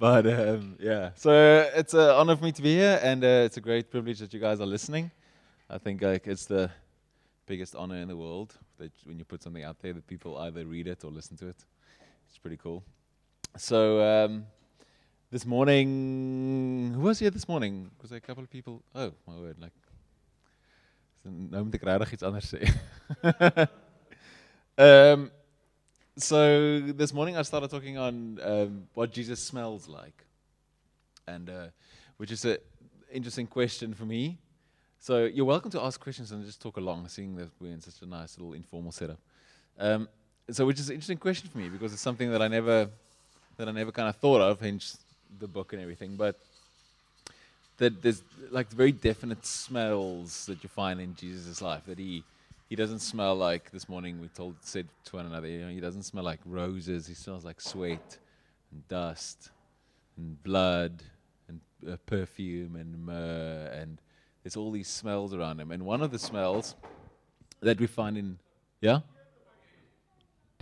but 0.00 0.26
um, 0.26 0.76
yeah, 0.80 1.10
so 1.14 1.30
it's 1.76 1.92
an 1.92 2.08
honor 2.08 2.34
for 2.34 2.44
me 2.44 2.52
to 2.52 2.62
be 2.62 2.74
here, 2.74 2.98
and 3.02 3.22
uh, 3.22 3.44
it's 3.44 3.58
a 3.58 3.60
great 3.60 3.90
privilege 3.90 4.18
that 4.20 4.32
you 4.32 4.40
guys 4.40 4.58
are 4.58 4.66
listening. 4.66 5.10
I 5.68 5.76
think 5.76 6.00
like 6.00 6.26
it's 6.26 6.46
the 6.46 6.70
biggest 7.44 7.76
honor 7.76 7.96
in 7.96 8.08
the 8.08 8.16
world 8.16 8.54
that 8.78 8.92
when 9.04 9.18
you 9.18 9.26
put 9.26 9.42
something 9.42 9.62
out 9.62 9.78
there 9.80 9.92
that 9.92 10.06
people 10.06 10.38
either 10.38 10.64
read 10.64 10.86
it 10.86 11.04
or 11.04 11.10
listen 11.10 11.36
to 11.36 11.48
it. 11.48 11.66
It's 12.28 12.38
pretty 12.38 12.56
cool. 12.56 12.82
So 13.58 14.00
um, 14.00 14.46
this 15.30 15.44
morning, 15.44 16.92
who 16.94 17.02
was 17.02 17.18
here 17.18 17.30
this 17.30 17.46
morning? 17.46 17.90
Was 18.00 18.08
there 18.08 18.18
a 18.18 18.22
couple 18.22 18.42
of 18.42 18.50
people? 18.50 18.82
Oh 18.94 19.12
my 19.26 19.36
word! 19.36 19.58
Like, 19.60 19.74
nou 21.24 21.64
moet 21.64 21.76
regtig 21.82 22.12
iets 22.12 22.22
anders. 22.22 22.54
so 26.22 26.80
this 26.80 27.12
morning 27.12 27.36
I 27.36 27.42
started 27.42 27.70
talking 27.70 27.98
on 27.98 28.38
um, 28.42 28.82
what 28.94 29.12
Jesus 29.12 29.42
smells 29.42 29.88
like, 29.88 30.24
and 31.26 31.48
uh, 31.48 31.66
which 32.16 32.30
is 32.30 32.44
an 32.44 32.58
interesting 33.12 33.46
question 33.46 33.94
for 33.94 34.04
me. 34.04 34.38
So 34.98 35.24
you're 35.24 35.46
welcome 35.46 35.70
to 35.70 35.80
ask 35.80 36.00
questions 36.00 36.32
and 36.32 36.44
just 36.44 36.60
talk 36.60 36.76
along, 36.76 37.08
seeing 37.08 37.36
that 37.36 37.48
we're 37.60 37.72
in 37.72 37.80
such 37.80 38.02
a 38.02 38.06
nice 38.06 38.36
little 38.38 38.52
informal 38.52 38.92
setup. 38.92 39.18
Um, 39.78 40.08
so 40.50 40.66
which 40.66 40.78
is 40.80 40.88
an 40.88 40.94
interesting 40.94 41.16
question 41.16 41.48
for 41.48 41.58
me 41.58 41.68
because 41.68 41.92
it's 41.92 42.02
something 42.02 42.30
that 42.32 42.42
I 42.42 42.48
never 42.48 42.88
that 43.56 43.68
I 43.68 43.72
never 43.72 43.92
kind 43.92 44.08
of 44.08 44.16
thought 44.16 44.40
of, 44.40 44.60
hence 44.60 44.98
the 45.38 45.48
book 45.48 45.72
and 45.72 45.80
everything. 45.80 46.16
But 46.16 46.38
that 47.78 48.02
there's 48.02 48.22
like 48.50 48.68
very 48.68 48.92
definite 48.92 49.46
smells 49.46 50.46
that 50.46 50.62
you 50.62 50.68
find 50.68 51.00
in 51.00 51.14
Jesus' 51.14 51.62
life 51.62 51.84
that 51.86 51.98
he 51.98 52.24
he 52.70 52.76
doesn't 52.76 53.00
smell 53.00 53.34
like 53.34 53.72
this 53.72 53.88
morning 53.88 54.20
we 54.20 54.28
told 54.28 54.54
said 54.60 54.86
to 55.04 55.16
one 55.16 55.26
another 55.26 55.48
you 55.48 55.58
know 55.58 55.68
he 55.68 55.80
doesn't 55.80 56.04
smell 56.04 56.22
like 56.22 56.38
roses. 56.46 57.08
He 57.08 57.14
smells 57.14 57.44
like 57.44 57.60
sweat 57.60 58.18
and 58.70 58.86
dust 58.86 59.50
and 60.16 60.40
blood 60.44 61.02
and 61.48 61.60
uh, 61.86 61.96
perfume 62.06 62.76
and 62.76 63.04
myrrh 63.04 63.72
and 63.74 63.98
there's 64.44 64.56
all 64.56 64.70
these 64.70 64.86
smells 64.86 65.34
around 65.34 65.60
him. 65.60 65.72
And 65.72 65.84
one 65.84 66.00
of 66.00 66.12
the 66.12 66.18
smells 66.18 66.76
that 67.60 67.80
we 67.80 67.88
find 67.88 68.16
in 68.16 68.38
yeah? 68.80 69.00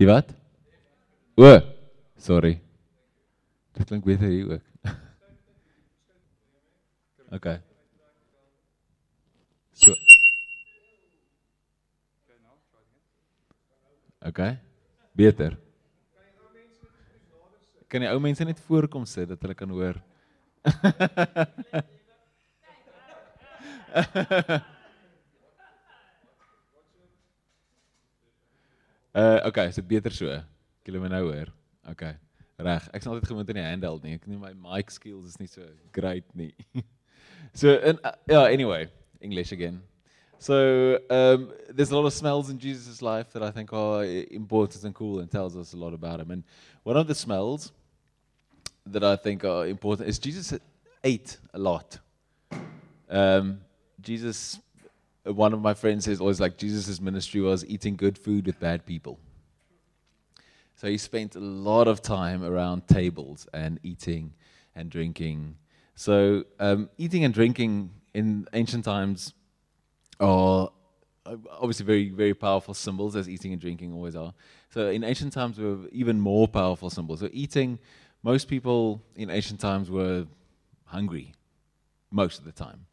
Wat? 0.01 0.31
O 1.37 1.61
sorry. 2.17 2.59
Dit 3.75 3.87
klink 3.87 4.05
beter 4.05 4.63
okay. 7.35 7.59
So 9.75 9.95
Okay. 14.29 14.59
Beter. 15.17 15.57
Kan 17.89 18.05
die 18.05 18.11
ou 18.13 18.21
mense 18.21 18.45
net 18.45 18.61
voorkom 18.67 19.07
sit 19.09 19.31
dat 19.31 19.41
hulle 19.41 19.57
kan 19.57 19.71
hoor? 19.73 19.97
uh 29.17 29.41
okay, 29.49 29.73
so 29.73 29.81
beter 29.83 30.13
so. 30.13 30.29
Jy 30.85 31.01
my 31.01 31.09
nou 31.09 31.25
hoor? 31.31 31.49
Okay. 31.89 32.13
Reg. 32.61 32.85
Ek 32.93 33.01
is 33.01 33.09
altyd 33.09 33.31
gewoond 33.31 33.49
aan 33.49 33.61
die 33.63 33.65
handheld 33.65 34.05
nie. 34.05 34.19
Ek 34.19 34.29
nie 34.29 34.37
my 34.37 34.53
mic 34.53 34.93
skills 34.93 35.25
is 35.33 35.41
nie 35.41 35.49
so 35.49 35.65
great 35.97 36.29
nie. 36.37 36.53
so 37.61 37.73
in 37.81 37.97
uh, 38.05 38.13
yeah, 38.29 38.45
anyway, 38.45 38.91
English 39.25 39.57
again. 39.57 39.81
So 40.41 41.01
um, 41.11 41.53
there's 41.69 41.91
a 41.91 41.97
lot 41.97 42.07
of 42.07 42.13
smells 42.13 42.49
in 42.49 42.59
Jesus' 42.59 43.03
life 43.03 43.33
that 43.33 43.43
I 43.43 43.51
think 43.51 43.73
are 43.73 44.05
important 44.05 44.85
and 44.85 44.95
cool 44.95 45.19
and 45.19 45.31
tells 45.31 45.57
us 45.57 45.73
a 45.73 45.77
lot 45.77 45.93
about 45.93 46.21
him. 46.21 46.31
And 46.31 46.45
one 46.85 46.97
of 46.97 47.09
the 47.09 47.15
smells 47.15 47.73
that 48.87 49.03
I 49.03 49.17
think 49.17 49.45
are 49.45 49.67
important 49.67 50.09
is 50.09 50.19
Jesus 50.19 50.55
ate 51.03 51.39
a 51.53 51.59
lot. 51.59 51.99
Um, 53.11 53.61
Jesus, 54.01 54.61
one 55.25 55.53
of 55.53 55.61
my 55.61 55.75
friends 55.75 56.05
says 56.05 56.21
always 56.21 56.41
like 56.41 56.57
Jesus' 56.57 57.01
ministry 57.01 57.41
was 57.41 57.67
eating 57.67 57.97
good 57.97 58.17
food 58.17 58.47
with 58.47 58.61
bad 58.61 58.87
people. 58.87 59.19
So 60.77 60.87
he 60.87 60.99
spent 60.99 61.35
a 61.35 61.41
lot 61.41 61.89
of 61.89 62.01
time 62.01 62.45
around 62.45 62.87
tables 62.87 63.49
and 63.53 63.81
eating 63.83 64.35
and 64.77 64.89
drinking. 64.89 65.57
So 65.97 66.45
um, 66.61 66.89
eating 66.97 67.25
and 67.25 67.35
drinking 67.35 67.91
in 68.15 68.47
ancient 68.53 68.85
times 68.85 69.35
are 70.21 70.71
obviously 71.27 71.85
very, 71.85 72.11
very 72.11 72.35
powerful 72.35 72.75
symbols, 72.75 73.17
as 73.17 73.29
eating 73.29 73.53
and 73.53 73.61
drinking 73.61 73.93
always 73.93 74.17
are. 74.17 74.33
So 74.71 74.89
in 74.89 75.05
ancient 75.05 75.33
times, 75.33 75.59
were 75.59 75.79
even 75.93 76.21
more 76.21 76.49
powerful 76.49 76.91
symbols. 76.91 77.21
So 77.21 77.29
eating, 77.33 77.79
most 78.23 78.49
people 78.49 79.03
in 79.17 79.31
ancient 79.31 79.61
times 79.61 79.91
were 79.91 80.27
hungry, 80.85 81.35
most 82.11 82.39
of 82.39 82.45
the 82.45 82.53
time. 82.53 82.87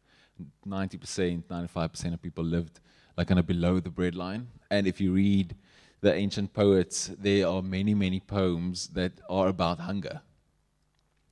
90%, 0.66 1.44
95% 1.44 2.14
of 2.14 2.22
people 2.22 2.44
lived 2.44 2.80
like 3.16 3.28
kind 3.28 3.40
of 3.40 3.46
below 3.46 3.80
the 3.80 3.90
breadline. 3.90 4.46
And 4.70 4.86
if 4.86 5.00
you 5.00 5.12
read 5.12 5.56
the 6.02 6.12
ancient 6.12 6.52
poets, 6.52 7.10
there 7.18 7.48
are 7.48 7.62
many, 7.62 7.94
many 7.94 8.20
poems 8.20 8.88
that 8.88 9.12
are 9.30 9.48
about 9.48 9.80
hunger. 9.80 10.20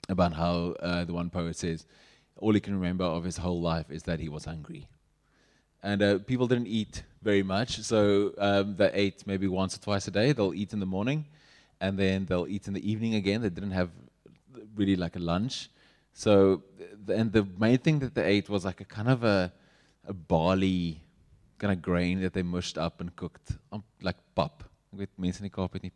About 0.09 0.35
how 0.35 0.75
uh, 0.81 1.05
the 1.05 1.13
one 1.13 1.31
poet 1.31 1.57
says, 1.57 1.87
all 2.37 2.53
he 2.53 2.61
can 2.61 2.75
remember 2.75 3.05
of 3.05 3.25
his 3.25 3.39
whole 3.39 3.61
life 3.61 3.91
is 3.91 4.03
that 4.05 4.21
he 4.21 4.29
was 4.29 4.45
hungry 4.45 4.89
and 5.85 6.03
uh, 6.03 6.19
people 6.31 6.47
didn't 6.49 6.67
eat 6.67 7.03
very 7.23 7.43
much. 7.43 7.81
So 7.83 8.33
um, 8.39 8.75
they 8.77 8.91
ate 8.93 9.27
maybe 9.27 9.47
once 9.47 9.77
or 9.77 9.81
twice 9.81 10.09
a 10.09 10.11
day. 10.11 10.33
They'll 10.33 10.55
eat 10.55 10.73
in 10.73 10.81
the 10.81 10.87
morning, 10.97 11.27
and 11.81 11.99
then 11.99 12.25
they'll 12.25 12.49
eat 12.49 12.67
in 12.67 12.73
the 12.73 12.91
evening 12.91 13.15
again. 13.15 13.43
They 13.43 13.51
didn't 13.51 13.77
have 13.83 13.91
really 14.75 14.97
like 14.97 15.15
a 15.15 15.19
lunch. 15.19 15.69
So, 16.15 16.63
and 17.09 17.31
the 17.31 17.47
main 17.59 17.79
thing 17.79 17.99
that 18.01 18.15
they 18.15 18.25
ate 18.25 18.49
was 18.49 18.65
like 18.65 18.81
a 18.81 18.85
kind 18.85 19.09
of 19.09 19.25
a, 19.25 19.53
a 20.07 20.15
barley 20.15 21.01
kind 21.59 21.73
of 21.73 21.83
grain 21.83 22.21
that 22.23 22.33
they 22.33 22.43
mushed 22.43 22.79
up 22.79 23.01
and 23.01 23.15
cooked, 23.15 23.53
um, 23.71 23.85
like 24.01 24.17
pap. 24.35 24.65
Ek 24.95 25.01
weet 25.01 25.19
mense 25.19 25.41
in 25.41 25.49
die 25.49 25.51
Kaap 25.51 25.73
het 25.75 25.83
nie. 25.83 25.91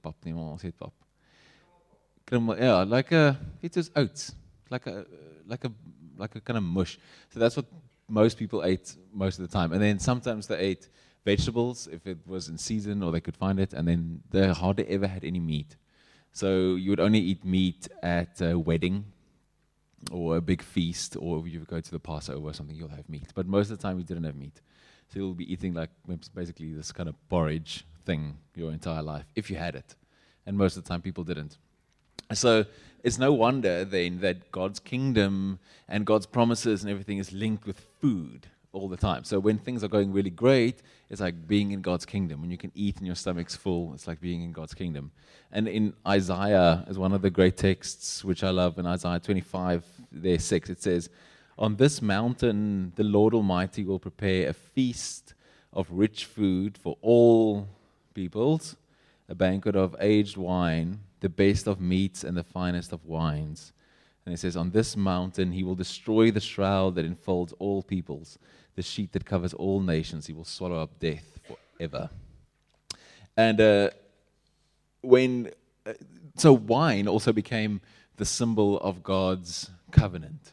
Yeah, 2.59 2.83
like 2.83 3.13
a 3.13 3.39
it 3.63 3.77
was 3.77 3.91
oats, 3.97 4.35
like 4.71 4.87
a 4.87 5.07
like 5.47 5.65
a 5.65 5.73
like 6.19 6.35
a 6.35 6.41
kind 6.41 6.59
of 6.59 6.65
mush. 6.65 6.99
So 7.31 7.39
that's 7.41 7.57
what 7.57 7.67
most 8.09 8.39
people 8.39 8.65
ate 8.65 8.97
most 9.13 9.39
of 9.39 9.49
the 9.49 9.53
time. 9.53 9.73
And 9.73 9.83
then 9.83 9.99
sometimes 9.99 10.47
they 10.47 10.59
ate 10.59 10.89
vegetables 11.25 11.89
if 11.93 12.07
it 12.07 12.19
was 12.27 12.49
in 12.49 12.59
season 12.59 13.03
or 13.03 13.13
they 13.13 13.21
could 13.21 13.37
find 13.37 13.61
it. 13.61 13.73
And 13.73 13.87
then 13.87 14.23
they 14.31 14.49
hardly 14.49 14.87
ever 14.89 15.07
had 15.07 15.25
any 15.25 15.41
meat. 15.41 15.77
So 16.33 16.75
you 16.75 16.91
would 16.91 17.01
only 17.01 17.21
eat 17.21 17.45
meat 17.45 17.89
at 18.03 18.41
a 18.41 18.59
wedding 18.59 19.05
or 20.13 20.37
a 20.37 20.41
big 20.41 20.63
feast, 20.63 21.17
or 21.19 21.41
if 21.41 21.53
you 21.53 21.61
go 21.61 21.81
to 21.81 21.91
the 21.91 21.99
Passover 21.99 22.49
or 22.49 22.55
something, 22.55 22.77
you'll 22.77 22.89
have 22.89 23.09
meat. 23.09 23.29
But 23.35 23.47
most 23.47 23.71
of 23.71 23.79
the 23.79 23.83
time, 23.83 23.99
you 23.99 24.05
didn't 24.05 24.25
have 24.25 24.37
meat. 24.37 24.61
So 25.09 25.19
you'll 25.19 25.35
be 25.35 25.53
eating 25.53 25.75
like 25.75 25.91
basically 26.35 26.73
this 26.73 26.93
kind 26.93 27.09
of 27.09 27.17
porridge 27.29 27.85
thing 28.05 28.39
your 28.55 28.71
entire 28.71 29.03
life, 29.03 29.25
if 29.35 29.51
you 29.51 29.57
had 29.57 29.75
it. 29.75 29.97
And 30.47 30.57
most 30.57 30.77
of 30.77 30.85
the 30.85 30.89
time, 30.89 31.03
people 31.03 31.25
didn't. 31.25 31.59
So 32.33 32.67
it's 33.03 33.19
no 33.19 33.33
wonder 33.33 33.85
then 33.85 34.21
that 34.21 34.51
God's 34.53 34.81
kingdom 34.81 35.59
and 35.89 36.05
God's 36.05 36.27
promises 36.27 36.83
and 36.83 36.91
everything 36.91 37.19
is 37.19 37.33
linked 37.33 37.67
with 37.67 37.87
food 38.01 38.47
all 38.73 38.89
the 38.89 38.97
time. 38.97 39.25
So 39.25 39.39
when 39.39 39.59
things 39.59 39.83
are 39.83 39.89
going 39.89 40.13
really 40.13 40.31
great, 40.31 40.83
it's 41.09 41.21
like 41.21 41.47
being 41.47 41.71
in 41.73 41.81
God's 41.81 42.05
kingdom. 42.05 42.41
When 42.41 42.51
you 42.51 42.59
can 42.59 42.73
eat 42.75 42.99
and 42.99 43.07
your 43.07 43.17
stomach's 43.17 43.57
full, 43.57 43.95
it's 43.95 44.07
like 44.07 44.21
being 44.21 44.43
in 44.43 44.53
God's 44.53 44.75
kingdom. 44.75 45.11
And 45.51 45.67
in 45.67 45.95
Isaiah, 46.07 46.85
is 46.89 46.99
one 46.99 47.13
of 47.13 47.23
the 47.23 47.31
great 47.31 47.57
texts 47.57 48.25
which 48.25 48.45
I 48.45 48.51
love, 48.51 48.79
in 48.79 48.87
Isaiah 48.87 49.21
25, 49.21 49.85
there 50.13 50.39
6, 50.39 50.71
it 50.71 50.83
says, 50.83 51.09
On 51.59 51.77
this 51.77 52.03
mountain 52.03 52.93
the 52.97 53.05
Lord 53.05 53.33
Almighty 53.33 53.85
will 53.85 53.99
prepare 53.99 54.49
a 54.49 54.53
feast 54.53 55.35
of 55.73 55.87
rich 55.91 56.27
food 56.27 56.77
for 56.77 56.99
all 57.01 57.69
peoples, 58.13 58.77
a 59.29 59.35
banquet 59.35 59.77
of 59.77 59.97
aged 60.01 60.37
wine 60.37 61.01
the 61.21 61.29
best 61.29 61.67
of 61.67 61.81
meats 61.81 62.25
and 62.25 62.37
the 62.37 62.45
finest 62.45 62.93
of 62.93 63.05
wines. 63.05 63.73
And 64.25 64.35
it 64.35 64.39
says, 64.39 64.57
On 64.57 64.71
this 64.71 64.97
mountain 64.97 65.53
he 65.53 65.63
will 65.63 65.75
destroy 65.75 66.31
the 66.31 66.41
shroud 66.41 66.95
that 66.97 67.05
enfolds 67.05 67.55
all 67.59 67.83
peoples, 67.83 68.39
the 68.77 68.83
sheet 68.83 69.13
that 69.13 69.25
covers 69.25 69.55
all 69.55 69.81
nations. 69.81 70.27
He 70.27 70.33
will 70.33 70.45
swallow 70.45 70.81
up 70.83 70.99
death 70.99 71.39
forever. 71.77 72.11
And 73.37 73.61
uh, 73.61 73.91
when, 75.01 75.53
uh, 75.87 75.95
so 76.37 76.53
wine 76.53 77.09
also 77.09 77.33
became 77.33 77.81
the 78.17 78.25
symbol 78.25 78.79
of 78.81 79.03
God's 79.03 79.71
covenant. 79.91 80.53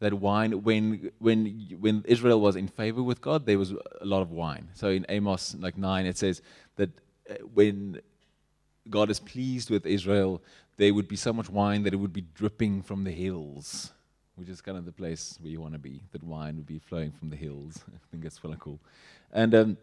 That 0.00 0.14
wine, 0.14 0.62
when, 0.62 1.10
when, 1.18 1.76
when 1.78 2.04
Israel 2.06 2.40
was 2.40 2.56
in 2.56 2.68
favor 2.68 3.02
with 3.02 3.20
God, 3.20 3.46
there 3.46 3.58
was 3.58 3.72
a 3.72 4.04
lot 4.04 4.22
of 4.22 4.30
wine. 4.30 4.68
So 4.74 4.88
in 4.88 5.04
Amos 5.08 5.56
like 5.58 5.76
9, 5.76 6.06
it 6.06 6.16
says 6.16 6.40
that 6.76 6.90
uh, 7.28 7.34
when 7.52 8.00
God 8.90 9.10
is 9.10 9.20
pleased 9.20 9.70
with 9.70 9.86
Israel, 9.86 10.42
there 10.76 10.94
would 10.94 11.08
be 11.08 11.16
so 11.16 11.32
much 11.32 11.50
wine 11.50 11.82
that 11.82 11.92
it 11.92 11.96
would 11.96 12.12
be 12.12 12.24
dripping 12.34 12.82
from 12.82 13.04
the 13.04 13.10
hills, 13.10 13.92
which 14.36 14.48
is 14.48 14.60
kind 14.60 14.78
of 14.78 14.84
the 14.84 14.92
place 14.92 15.38
where 15.40 15.50
you 15.50 15.60
want 15.60 15.74
to 15.74 15.78
be. 15.78 16.02
That 16.12 16.22
wine 16.22 16.56
would 16.56 16.66
be 16.66 16.78
flowing 16.78 17.12
from 17.12 17.30
the 17.30 17.36
hills. 17.36 17.84
I 17.88 17.98
think 18.10 18.22
that's 18.22 18.38
of 18.42 18.60
cool. 18.60 18.80
And 19.32 19.54
um, 19.54 19.76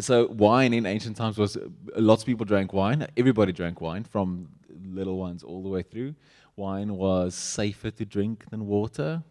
so, 0.00 0.26
wine 0.26 0.72
in 0.72 0.86
ancient 0.86 1.16
times 1.16 1.38
was 1.38 1.56
lots 1.96 2.22
of 2.22 2.26
people 2.26 2.44
drank 2.44 2.72
wine. 2.72 3.06
Everybody 3.16 3.52
drank 3.52 3.80
wine, 3.80 4.04
from 4.04 4.48
little 4.84 5.18
ones 5.18 5.42
all 5.42 5.62
the 5.62 5.68
way 5.68 5.82
through. 5.82 6.14
wine 6.56 6.94
was 6.96 7.34
safer 7.34 7.90
to 7.90 8.04
drink 8.04 8.44
than 8.50 8.66
water. 8.66 9.22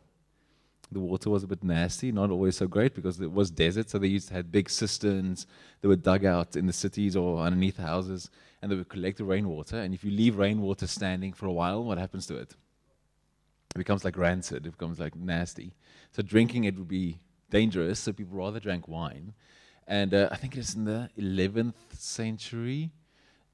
The 0.94 1.00
water 1.00 1.30
was 1.30 1.44
a 1.44 1.48
bit 1.48 1.64
nasty, 1.64 2.12
not 2.12 2.30
always 2.30 2.58
so 2.58 2.68
great 2.68 2.94
because 2.94 3.20
it 3.20 3.32
was 3.32 3.52
desert. 3.52 3.90
So 3.90 3.98
they 3.98 4.08
used 4.08 4.30
to 4.30 4.36
have 4.36 4.52
big 4.52 4.70
cisterns 4.70 5.48
that 5.82 5.88
were 5.88 5.96
dug 5.96 6.24
out 6.24 6.56
in 6.56 6.68
the 6.68 6.74
cities 6.74 7.16
or 7.16 7.40
underneath 7.40 7.78
houses, 7.78 8.30
and 8.62 8.72
they 8.72 8.76
would 8.76 8.90
collect 8.90 9.18
the 9.18 9.26
rainwater. 9.26 9.78
And 9.78 9.94
if 9.94 10.04
you 10.04 10.12
leave 10.12 10.38
rainwater 10.38 10.88
standing 10.88 11.34
for 11.34 11.48
a 11.48 11.52
while, 11.52 11.84
what 11.84 11.98
happens 11.98 12.28
to 12.28 12.36
it? 12.36 12.56
It 13.76 13.78
becomes 13.78 14.06
like 14.06 14.18
rancid. 14.18 14.68
It 14.68 14.72
becomes 14.72 15.00
like 15.00 15.16
nasty. 15.16 15.74
So 16.12 16.22
drinking 16.22 16.66
it 16.66 16.78
would 16.78 16.88
be 16.88 17.20
dangerous. 17.50 18.00
So 18.00 18.14
people 18.14 18.38
rather 18.38 18.60
drank 18.60 18.88
wine. 18.88 19.34
And 19.88 20.14
uh, 20.14 20.30
I 20.32 20.38
think 20.38 20.56
it's 20.56 20.76
in 20.76 20.86
the 20.86 21.10
11th 21.20 21.74
century 21.98 22.92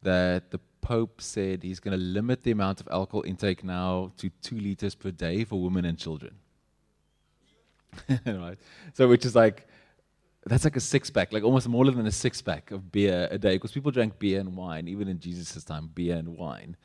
that 0.01 0.51
the 0.51 0.59
Pope 0.81 1.21
said 1.21 1.63
he's 1.63 1.79
going 1.79 1.97
to 1.97 2.03
limit 2.03 2.43
the 2.43 2.51
amount 2.51 2.79
of 2.79 2.87
alcohol 2.91 3.23
intake 3.25 3.63
now 3.63 4.11
to 4.17 4.29
two 4.41 4.57
liters 4.57 4.95
per 4.95 5.11
day 5.11 5.43
for 5.43 5.61
women 5.61 5.85
and 5.85 5.97
children. 5.97 6.35
right? 8.25 8.57
So, 8.93 9.07
which 9.07 9.25
is 9.25 9.35
like, 9.35 9.67
that's 10.45 10.63
like 10.63 10.75
a 10.75 10.81
six 10.81 11.09
pack, 11.09 11.33
like 11.33 11.43
almost 11.43 11.67
more 11.67 11.85
than 11.85 12.05
a 12.05 12.11
six 12.11 12.41
pack 12.41 12.71
of 12.71 12.91
beer 12.91 13.27
a 13.31 13.37
day, 13.37 13.55
because 13.55 13.71
people 13.71 13.91
drank 13.91 14.19
beer 14.19 14.39
and 14.39 14.55
wine, 14.55 14.87
even 14.87 15.07
in 15.07 15.19
Jesus' 15.19 15.63
time, 15.63 15.89
beer 15.93 16.15
and 16.15 16.29
wine. 16.29 16.75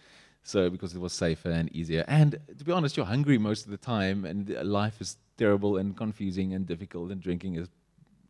So, 0.42 0.68
because 0.68 0.94
it 0.94 1.00
was 1.00 1.12
safer 1.12 1.50
and 1.50 1.74
easier. 1.74 2.04
And 2.06 2.38
to 2.58 2.64
be 2.64 2.72
honest, 2.72 2.96
you're 2.96 3.06
hungry 3.06 3.38
most 3.38 3.64
of 3.64 3.70
the 3.70 3.78
time, 3.78 4.24
and 4.24 4.50
life 4.62 5.00
is 5.00 5.16
terrible 5.38 5.78
and 5.78 5.96
confusing 5.96 6.52
and 6.52 6.66
difficult, 6.66 7.10
and 7.10 7.20
drinking 7.20 7.56
is, 7.56 7.68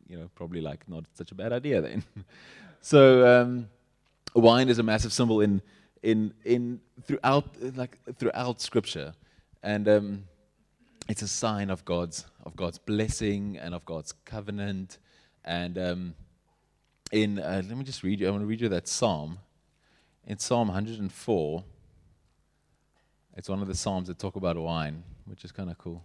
you 0.07 0.17
know, 0.17 0.29
probably 0.35 0.61
like 0.61 0.87
not 0.87 1.05
such 1.13 1.31
a 1.31 1.35
bad 1.35 1.51
idea 1.51 1.81
then. 1.81 2.03
so, 2.81 3.41
um, 3.41 3.67
wine 4.33 4.69
is 4.69 4.79
a 4.79 4.83
massive 4.83 5.11
symbol 5.11 5.41
in 5.41 5.61
in 6.03 6.33
in 6.43 6.79
throughout 7.03 7.45
like 7.75 7.97
throughout 8.17 8.61
Scripture, 8.61 9.13
and 9.63 9.87
um, 9.89 10.23
it's 11.07 11.21
a 11.21 11.27
sign 11.27 11.69
of 11.69 11.85
God's 11.85 12.25
of 12.43 12.55
God's 12.55 12.77
blessing 12.77 13.57
and 13.57 13.73
of 13.73 13.85
God's 13.85 14.13
covenant. 14.25 14.97
And 15.43 15.77
um, 15.77 16.15
in 17.11 17.39
uh, 17.39 17.61
let 17.67 17.77
me 17.77 17.83
just 17.83 18.03
read 18.03 18.19
you. 18.19 18.27
I 18.27 18.31
want 18.31 18.41
to 18.41 18.47
read 18.47 18.61
you 18.61 18.69
that 18.69 18.87
psalm. 18.87 19.39
In 20.27 20.39
Psalm 20.39 20.69
104, 20.69 21.63
it's 23.37 23.47
one 23.47 23.61
of 23.61 23.67
the 23.67 23.75
psalms 23.75 24.07
that 24.07 24.17
talk 24.17 24.35
about 24.35 24.57
wine, 24.57 25.03
which 25.25 25.45
is 25.45 25.51
kind 25.51 25.69
of 25.69 25.77
cool. 25.77 26.03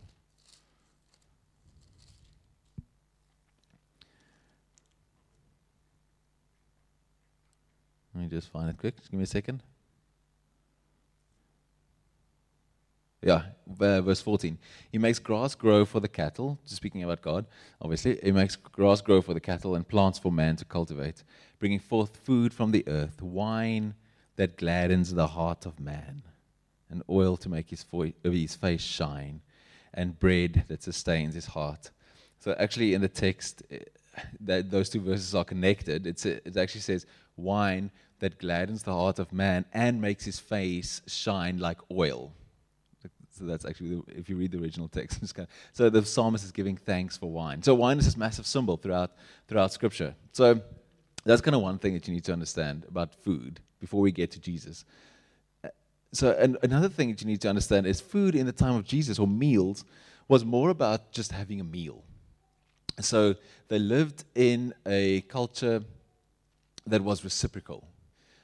Let 8.14 8.24
me 8.24 8.28
just 8.28 8.48
find 8.48 8.68
it 8.68 8.76
quick. 8.76 8.98
Just 8.98 9.10
give 9.10 9.18
me 9.18 9.24
a 9.24 9.26
second. 9.26 9.62
Yeah, 13.22 13.42
uh, 13.78 14.00
verse 14.00 14.22
14. 14.22 14.56
He 14.90 14.98
makes 14.98 15.18
grass 15.18 15.54
grow 15.54 15.84
for 15.84 16.00
the 16.00 16.08
cattle, 16.08 16.58
speaking 16.64 17.04
about 17.04 17.20
God, 17.20 17.44
obviously. 17.80 18.18
He 18.22 18.32
makes 18.32 18.56
grass 18.56 19.02
grow 19.02 19.20
for 19.20 19.34
the 19.34 19.40
cattle 19.40 19.74
and 19.74 19.86
plants 19.86 20.18
for 20.18 20.32
man 20.32 20.56
to 20.56 20.64
cultivate, 20.64 21.22
bringing 21.58 21.80
forth 21.80 22.16
food 22.24 22.54
from 22.54 22.70
the 22.70 22.86
earth, 22.88 23.20
wine 23.20 23.94
that 24.36 24.56
gladdens 24.56 25.12
the 25.12 25.26
heart 25.26 25.66
of 25.66 25.78
man, 25.78 26.22
and 26.88 27.02
oil 27.10 27.36
to 27.36 27.50
make 27.50 27.68
his, 27.68 27.82
fo- 27.82 28.12
his 28.22 28.54
face 28.54 28.80
shine, 28.80 29.42
and 29.92 30.18
bread 30.18 30.64
that 30.68 30.82
sustains 30.82 31.34
his 31.34 31.46
heart. 31.46 31.90
So, 32.38 32.56
actually, 32.58 32.94
in 32.94 33.02
the 33.02 33.08
text, 33.08 33.62
eh, 33.70 33.80
that 34.40 34.70
those 34.70 34.88
two 34.88 35.00
verses 35.00 35.34
are 35.34 35.44
connected. 35.44 36.06
It's, 36.06 36.24
it 36.24 36.56
actually 36.56 36.80
says, 36.80 37.04
wine 37.36 37.90
that 38.20 38.38
gladdens 38.38 38.82
the 38.82 38.94
heart 38.94 39.18
of 39.18 39.30
man 39.30 39.66
and 39.74 40.00
makes 40.00 40.24
his 40.24 40.38
face 40.38 41.02
shine 41.06 41.58
like 41.58 41.78
oil. 41.90 42.32
So 43.40 43.46
that's 43.46 43.64
actually, 43.64 43.88
the, 43.88 44.02
if 44.08 44.28
you 44.28 44.36
read 44.36 44.52
the 44.52 44.58
original 44.58 44.86
text. 44.86 45.20
Kind 45.34 45.48
of, 45.48 45.54
so 45.72 45.90
the 45.90 46.04
psalmist 46.04 46.44
is 46.44 46.52
giving 46.52 46.76
thanks 46.76 47.16
for 47.16 47.30
wine. 47.30 47.62
So 47.62 47.74
wine 47.74 47.98
is 47.98 48.04
this 48.04 48.16
massive 48.16 48.46
symbol 48.46 48.76
throughout, 48.76 49.12
throughout 49.48 49.72
Scripture. 49.72 50.14
So 50.32 50.60
that's 51.24 51.40
kind 51.40 51.54
of 51.54 51.62
one 51.62 51.78
thing 51.78 51.94
that 51.94 52.06
you 52.06 52.14
need 52.14 52.24
to 52.24 52.32
understand 52.32 52.84
about 52.88 53.14
food 53.14 53.60
before 53.80 54.00
we 54.00 54.12
get 54.12 54.30
to 54.32 54.40
Jesus. 54.40 54.84
Uh, 55.64 55.68
so 56.12 56.36
and 56.38 56.56
another 56.62 56.88
thing 56.88 57.10
that 57.10 57.20
you 57.20 57.26
need 57.26 57.40
to 57.40 57.48
understand 57.48 57.86
is 57.86 58.00
food 58.00 58.34
in 58.34 58.46
the 58.46 58.52
time 58.52 58.76
of 58.76 58.84
Jesus 58.84 59.18
or 59.18 59.26
meals 59.26 59.84
was 60.28 60.44
more 60.44 60.70
about 60.70 61.12
just 61.12 61.32
having 61.32 61.60
a 61.60 61.64
meal. 61.64 62.04
So 63.00 63.34
they 63.68 63.78
lived 63.78 64.24
in 64.34 64.74
a 64.86 65.22
culture 65.22 65.82
that 66.86 67.02
was 67.02 67.24
reciprocal. 67.24 67.86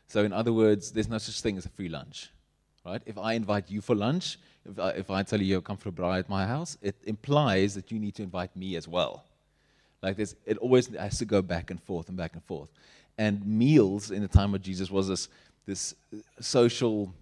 So, 0.09 0.25
in 0.25 0.33
other 0.33 0.53
words, 0.53 0.93
there's 0.93 1.09
no 1.09 1.19
such 1.19 1.41
thing 1.41 1.59
as 1.59 1.67
a 1.67 1.69
free 1.69 1.89
lunch, 1.89 2.31
right? 2.85 3.03
If 3.07 3.19
I 3.19 3.33
invite 3.33 3.71
you 3.71 3.81
for 3.81 3.95
lunch, 3.95 4.39
if 4.69 4.79
I, 4.79 4.91
if 4.91 5.11
I 5.11 5.23
tell 5.23 5.41
you 5.41 5.47
you 5.47 5.61
come 5.61 5.77
for 5.77 5.91
a 5.91 5.93
braai 5.93 6.19
at 6.19 6.29
my 6.29 6.47
house, 6.47 6.77
it 6.83 6.97
implies 7.05 7.75
that 7.75 7.91
you 7.91 7.99
need 7.99 8.15
to 8.17 8.23
invite 8.23 8.55
me 8.57 8.77
as 8.77 8.89
well. 8.89 9.25
Like 10.03 10.17
this, 10.17 10.35
it 10.45 10.59
always 10.59 10.89
has 10.89 11.19
to 11.19 11.25
go 11.25 11.43
back 11.43 11.71
and 11.71 11.83
forth 11.83 12.09
and 12.09 12.17
back 12.17 12.35
and 12.35 12.43
forth. 12.45 12.69
And 13.19 13.45
meals 13.47 14.11
in 14.11 14.23
the 14.23 14.29
time 14.29 14.55
of 14.55 14.63
Jesus 14.63 14.91
was 14.91 15.09
this, 15.09 15.29
this 15.67 15.95
social, 16.41 17.13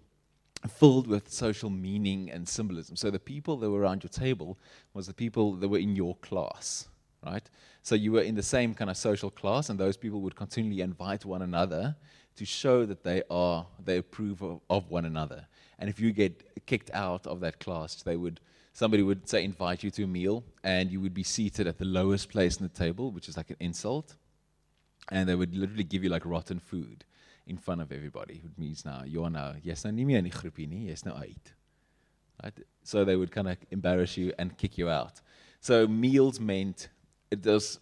filled 0.68 1.06
with 1.06 1.30
social 1.30 1.70
meaning 1.70 2.30
and 2.30 2.48
symbolism. 2.48 2.96
So 2.96 3.10
the 3.10 3.18
people 3.18 3.56
that 3.58 3.70
were 3.70 3.80
around 3.80 4.02
your 4.02 4.10
table 4.10 4.58
was 4.92 5.06
the 5.06 5.14
people 5.14 5.52
that 5.54 5.68
were 5.68 5.78
in 5.78 5.94
your 5.94 6.16
class, 6.16 6.88
right? 7.24 7.48
So 7.82 7.94
you 7.94 8.12
were 8.12 8.22
in 8.22 8.34
the 8.34 8.42
same 8.42 8.74
kind 8.74 8.90
of 8.90 8.96
social 8.96 9.30
class, 9.30 9.68
and 9.68 9.78
those 9.78 9.96
people 9.96 10.20
would 10.22 10.34
continually 10.34 10.80
invite 10.80 11.24
one 11.24 11.42
another 11.42 11.94
to 12.36 12.44
show 12.44 12.84
that 12.86 13.04
they 13.04 13.22
are 13.30 13.66
they 13.84 13.98
approve 13.98 14.42
of, 14.42 14.60
of, 14.68 14.90
one 14.90 15.04
another. 15.04 15.46
And 15.84 15.90
if 15.90 16.00
you 16.00 16.12
get 16.12 16.64
kicked 16.64 16.90
out 16.94 17.26
of 17.26 17.40
that 17.40 17.60
class, 17.60 18.02
they 18.02 18.16
would 18.16 18.40
somebody 18.72 19.02
would 19.02 19.28
say 19.28 19.44
invite 19.44 19.82
you 19.82 19.90
to 19.90 20.04
a 20.04 20.06
meal, 20.06 20.42
and 20.62 20.90
you 20.90 20.98
would 20.98 21.12
be 21.12 21.22
seated 21.22 21.66
at 21.66 21.76
the 21.76 21.84
lowest 21.84 22.30
place 22.30 22.56
in 22.56 22.62
the 22.62 22.72
table, 22.72 23.10
which 23.10 23.28
is 23.28 23.36
like 23.36 23.50
an 23.50 23.56
insult. 23.60 24.16
And 25.10 25.28
they 25.28 25.34
would 25.34 25.54
literally 25.54 25.84
give 25.84 26.02
you 26.02 26.08
like 26.08 26.24
rotten 26.24 26.58
food 26.58 27.04
in 27.46 27.58
front 27.58 27.82
of 27.82 27.92
everybody, 27.92 28.40
which 28.42 28.56
means 28.56 28.86
now 28.86 29.02
you're 29.04 29.28
now 29.28 29.56
yes, 29.62 29.84
nou 29.84 29.92
nie 29.92 30.16
in 30.16 30.24
die. 30.24 31.34
Right? 32.42 32.60
So 32.82 33.04
they 33.04 33.16
would 33.16 33.30
kind 33.30 33.48
of 33.50 33.58
embarrass 33.70 34.16
you 34.16 34.32
and 34.38 34.56
kick 34.56 34.78
you 34.78 34.88
out. 34.88 35.20
So 35.60 35.86
meals 35.86 36.40
meant 36.40 36.88
it 37.30 37.42
does 37.42 37.78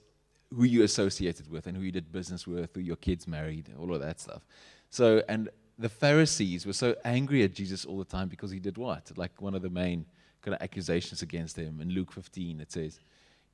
who 0.50 0.64
you 0.64 0.82
associated 0.82 1.48
with 1.48 1.68
and 1.68 1.76
who 1.76 1.84
you 1.84 1.92
did 1.92 2.10
business 2.10 2.48
with, 2.48 2.74
who 2.74 2.80
your 2.80 2.96
kids 2.96 3.28
married, 3.28 3.70
all 3.78 3.94
of 3.94 4.00
that 4.00 4.18
stuff. 4.18 4.44
So, 4.90 5.22
and 5.28 5.48
the 5.82 5.88
Pharisees 5.88 6.64
were 6.64 6.72
so 6.72 6.94
angry 7.04 7.42
at 7.42 7.54
Jesus 7.54 7.84
all 7.84 7.98
the 7.98 8.04
time 8.04 8.28
because 8.28 8.50
he 8.50 8.58
did 8.58 8.78
what? 8.78 9.12
Like 9.16 9.40
one 9.40 9.54
of 9.54 9.62
the 9.62 9.70
main 9.70 10.06
kind 10.40 10.54
of 10.54 10.62
accusations 10.62 11.22
against 11.22 11.56
him 11.56 11.80
in 11.80 11.90
Luke 11.90 12.12
15, 12.12 12.60
it 12.60 12.72
says, 12.72 13.00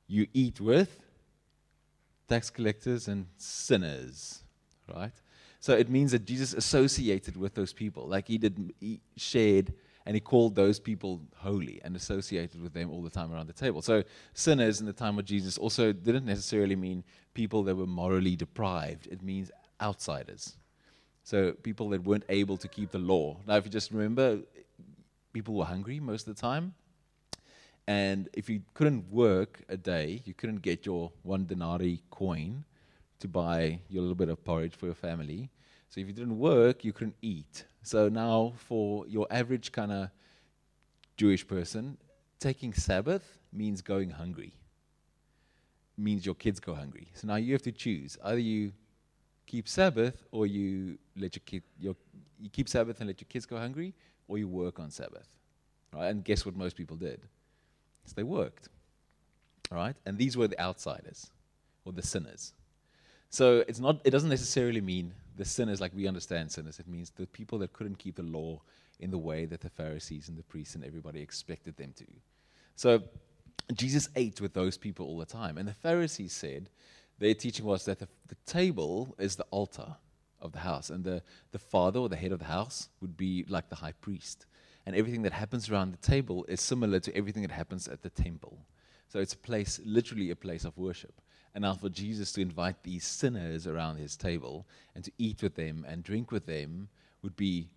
You 0.07 0.27
eat 0.33 0.61
with 0.61 0.99
tax 2.27 2.49
collectors 2.49 3.07
and 3.07 3.25
sinners, 3.37 4.43
right? 4.93 5.13
So 5.59 5.73
it 5.73 5.89
means 5.89 6.11
that 6.11 6.25
Jesus 6.25 6.53
associated 6.53 7.35
with 7.35 7.55
those 7.55 7.73
people. 7.73 8.07
Like 8.07 8.27
he 8.27 8.37
did, 8.37 8.73
he 8.79 9.01
shared 9.17 9.73
and 10.05 10.15
he 10.15 10.19
called 10.19 10.55
those 10.55 10.79
people 10.79 11.21
holy 11.35 11.81
and 11.83 11.95
associated 11.95 12.61
with 12.61 12.73
them 12.73 12.89
all 12.89 13.01
the 13.01 13.09
time 13.09 13.33
around 13.33 13.47
the 13.47 13.53
table. 13.53 13.81
So, 13.81 14.03
sinners 14.33 14.79
in 14.79 14.85
the 14.85 14.93
time 14.93 15.19
of 15.19 15.25
Jesus 15.25 15.57
also 15.57 15.91
didn't 15.91 16.25
necessarily 16.25 16.75
mean 16.75 17.03
people 17.33 17.63
that 17.63 17.75
were 17.75 17.85
morally 17.85 18.35
deprived, 18.35 19.07
it 19.07 19.21
means 19.21 19.51
outsiders. 19.81 20.55
So, 21.23 21.51
people 21.51 21.89
that 21.89 22.03
weren't 22.03 22.25
able 22.29 22.57
to 22.57 22.67
keep 22.67 22.91
the 22.91 22.99
law. 22.99 23.37
Now, 23.45 23.57
if 23.57 23.65
you 23.65 23.71
just 23.71 23.91
remember, 23.91 24.39
people 25.33 25.53
were 25.53 25.65
hungry 25.65 25.99
most 25.99 26.27
of 26.27 26.35
the 26.35 26.41
time. 26.41 26.73
And 27.87 28.29
if 28.33 28.49
you 28.49 28.61
couldn't 28.73 29.11
work 29.11 29.61
a 29.67 29.77
day, 29.77 30.21
you 30.25 30.33
couldn't 30.33 30.61
get 30.61 30.85
your 30.85 31.11
one 31.23 31.45
denarii 31.45 32.03
coin 32.11 32.63
to 33.19 33.27
buy 33.27 33.79
your 33.89 34.01
little 34.01 34.15
bit 34.15 34.29
of 34.29 34.43
porridge 34.43 34.75
for 34.75 34.85
your 34.85 34.95
family. 34.95 35.49
So 35.89 35.99
if 35.99 36.07
you 36.07 36.13
didn't 36.13 36.37
work, 36.37 36.83
you 36.83 36.93
couldn't 36.93 37.15
eat. 37.21 37.65
So 37.81 38.09
now, 38.09 38.53
for 38.57 39.07
your 39.07 39.27
average 39.31 39.71
kind 39.71 39.91
of 39.91 40.09
Jewish 41.17 41.47
person, 41.47 41.97
taking 42.39 42.73
Sabbath 42.73 43.39
means 43.51 43.81
going 43.81 44.11
hungry. 44.11 44.53
Means 45.97 46.25
your 46.25 46.35
kids 46.35 46.59
go 46.59 46.75
hungry. 46.75 47.07
So 47.13 47.27
now 47.27 47.35
you 47.35 47.53
have 47.53 47.63
to 47.63 47.71
choose: 47.71 48.17
either 48.23 48.39
you 48.39 48.73
keep 49.49 49.67
Sabbath, 49.67 50.15
or 50.31 50.45
you 50.45 50.97
let 51.17 51.35
your 51.35 51.43
kid 51.45 51.63
your 51.79 51.95
you 52.39 52.49
keep 52.49 52.69
Sabbath 52.69 52.99
and 52.99 53.07
let 53.07 53.19
your 53.19 53.27
kids 53.33 53.45
go 53.45 53.57
hungry, 53.57 53.93
or 54.27 54.37
you 54.37 54.47
work 54.47 54.79
on 54.79 54.91
Sabbath. 54.91 55.27
Right? 55.93 56.07
And 56.07 56.23
guess 56.23 56.45
what 56.45 56.55
most 56.55 56.75
people 56.75 56.97
did? 56.97 57.21
So 58.05 58.13
they 58.15 58.23
worked. 58.23 58.69
All 59.71 59.77
right? 59.77 59.95
And 60.05 60.17
these 60.17 60.37
were 60.37 60.47
the 60.47 60.59
outsiders 60.61 61.31
or 61.83 61.91
the 61.91 62.03
sinners. 62.03 62.53
So 63.29 63.63
it's 63.67 63.79
not 63.79 63.99
it 64.03 64.11
doesn't 64.11 64.29
necessarily 64.29 64.81
mean 64.81 65.13
the 65.35 65.45
sinners, 65.45 65.81
like 65.81 65.93
we 65.95 66.07
understand 66.07 66.51
sinners, 66.51 66.79
it 66.79 66.87
means 66.87 67.11
the 67.11 67.25
people 67.27 67.57
that 67.59 67.73
couldn't 67.73 67.97
keep 67.97 68.15
the 68.15 68.23
law 68.23 68.61
in 68.99 69.09
the 69.09 69.17
way 69.17 69.45
that 69.45 69.61
the 69.61 69.69
Pharisees 69.69 70.27
and 70.29 70.37
the 70.37 70.43
priests 70.43 70.75
and 70.75 70.83
everybody 70.83 71.21
expected 71.21 71.77
them 71.77 71.93
to. 71.95 72.05
So 72.75 73.01
Jesus 73.73 74.09
ate 74.15 74.41
with 74.41 74.53
those 74.53 74.77
people 74.77 75.05
all 75.05 75.17
the 75.17 75.25
time. 75.25 75.57
And 75.57 75.67
the 75.67 75.73
Pharisees 75.73 76.33
said 76.33 76.69
their 77.19 77.33
teaching 77.33 77.65
was 77.65 77.85
that 77.85 77.99
the, 77.99 78.07
the 78.27 78.35
table 78.45 79.15
is 79.19 79.35
the 79.35 79.45
altar 79.51 79.95
of 80.41 80.51
the 80.53 80.59
house, 80.59 80.89
and 80.89 81.03
the, 81.03 81.21
the 81.51 81.59
father 81.59 81.99
or 81.99 82.09
the 82.09 82.15
head 82.15 82.31
of 82.31 82.39
the 82.39 82.45
house 82.45 82.89
would 83.01 83.17
be 83.17 83.45
like 83.49 83.69
the 83.69 83.75
high 83.75 83.93
priest. 83.93 84.45
and 84.89 84.97
everything 84.97 85.21
that 85.21 85.33
happens 85.33 85.69
around 85.69 85.91
the 85.91 85.97
table 85.97 86.45
is 86.45 86.59
similar 86.59 86.99
to 86.99 87.15
everything 87.15 87.43
that 87.43 87.51
happens 87.51 87.87
at 87.87 88.01
the 88.01 88.09
temple. 88.09 88.57
So 89.07 89.19
it's 89.19 89.33
a 89.33 89.37
place, 89.37 89.79
literally 89.85 90.31
a 90.31 90.35
place 90.35 90.65
of 90.65 90.75
worship. 90.79 91.21
And 91.53 91.61
now 91.61 91.75
for 91.75 91.89
Jesus 91.89 92.31
to 92.31 92.41
invite 92.41 92.81
these 92.81 93.05
sinners 93.05 93.67
around 93.67 93.97
his 93.97 94.17
table 94.17 94.65
and 94.95 95.03
to 95.03 95.11
eat 95.19 95.43
with 95.43 95.53
them 95.53 95.85
and 95.87 96.03
drink 96.03 96.31
with 96.31 96.47
them 96.47 96.89
would 97.21 97.35
be 97.35 97.69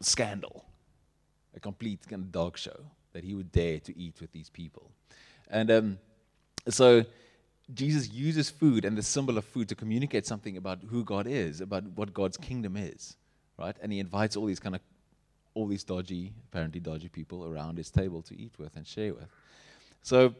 scandal, 0.00 0.64
a 1.54 1.60
complete 1.60 2.08
kind 2.08 2.22
of 2.22 2.32
dog 2.32 2.56
show 2.56 2.86
that 3.12 3.22
he 3.22 3.34
would 3.34 3.52
dare 3.52 3.78
to 3.80 3.98
eat 3.98 4.18
with 4.18 4.32
these 4.32 4.48
people. 4.48 4.90
And 5.50 5.70
um, 5.70 5.98
so 6.68 7.04
Jesus 7.74 8.10
uses 8.10 8.50
food 8.50 8.84
and 8.84 8.96
the 8.96 9.02
symbol 9.02 9.38
of 9.38 9.44
food 9.44 9.68
to 9.68 9.74
communicate 9.74 10.26
something 10.26 10.56
about 10.56 10.80
who 10.90 11.04
God 11.04 11.26
is, 11.26 11.60
about 11.60 11.84
what 11.94 12.12
God's 12.12 12.36
kingdom 12.36 12.76
is, 12.76 13.16
right? 13.58 13.76
And 13.80 13.92
he 13.92 13.98
invites 13.98 14.36
all 14.36 14.46
these 14.46 14.60
kind 14.60 14.74
of 14.74 14.80
all 15.54 15.66
these 15.66 15.82
dodgy, 15.84 16.32
apparently 16.48 16.80
dodgy 16.80 17.08
people 17.08 17.44
around 17.44 17.76
his 17.76 17.90
table 17.90 18.22
to 18.22 18.40
eat 18.40 18.52
with 18.58 18.76
and 18.76 18.86
share 18.86 19.12
with. 19.12 19.28
So 20.02 20.34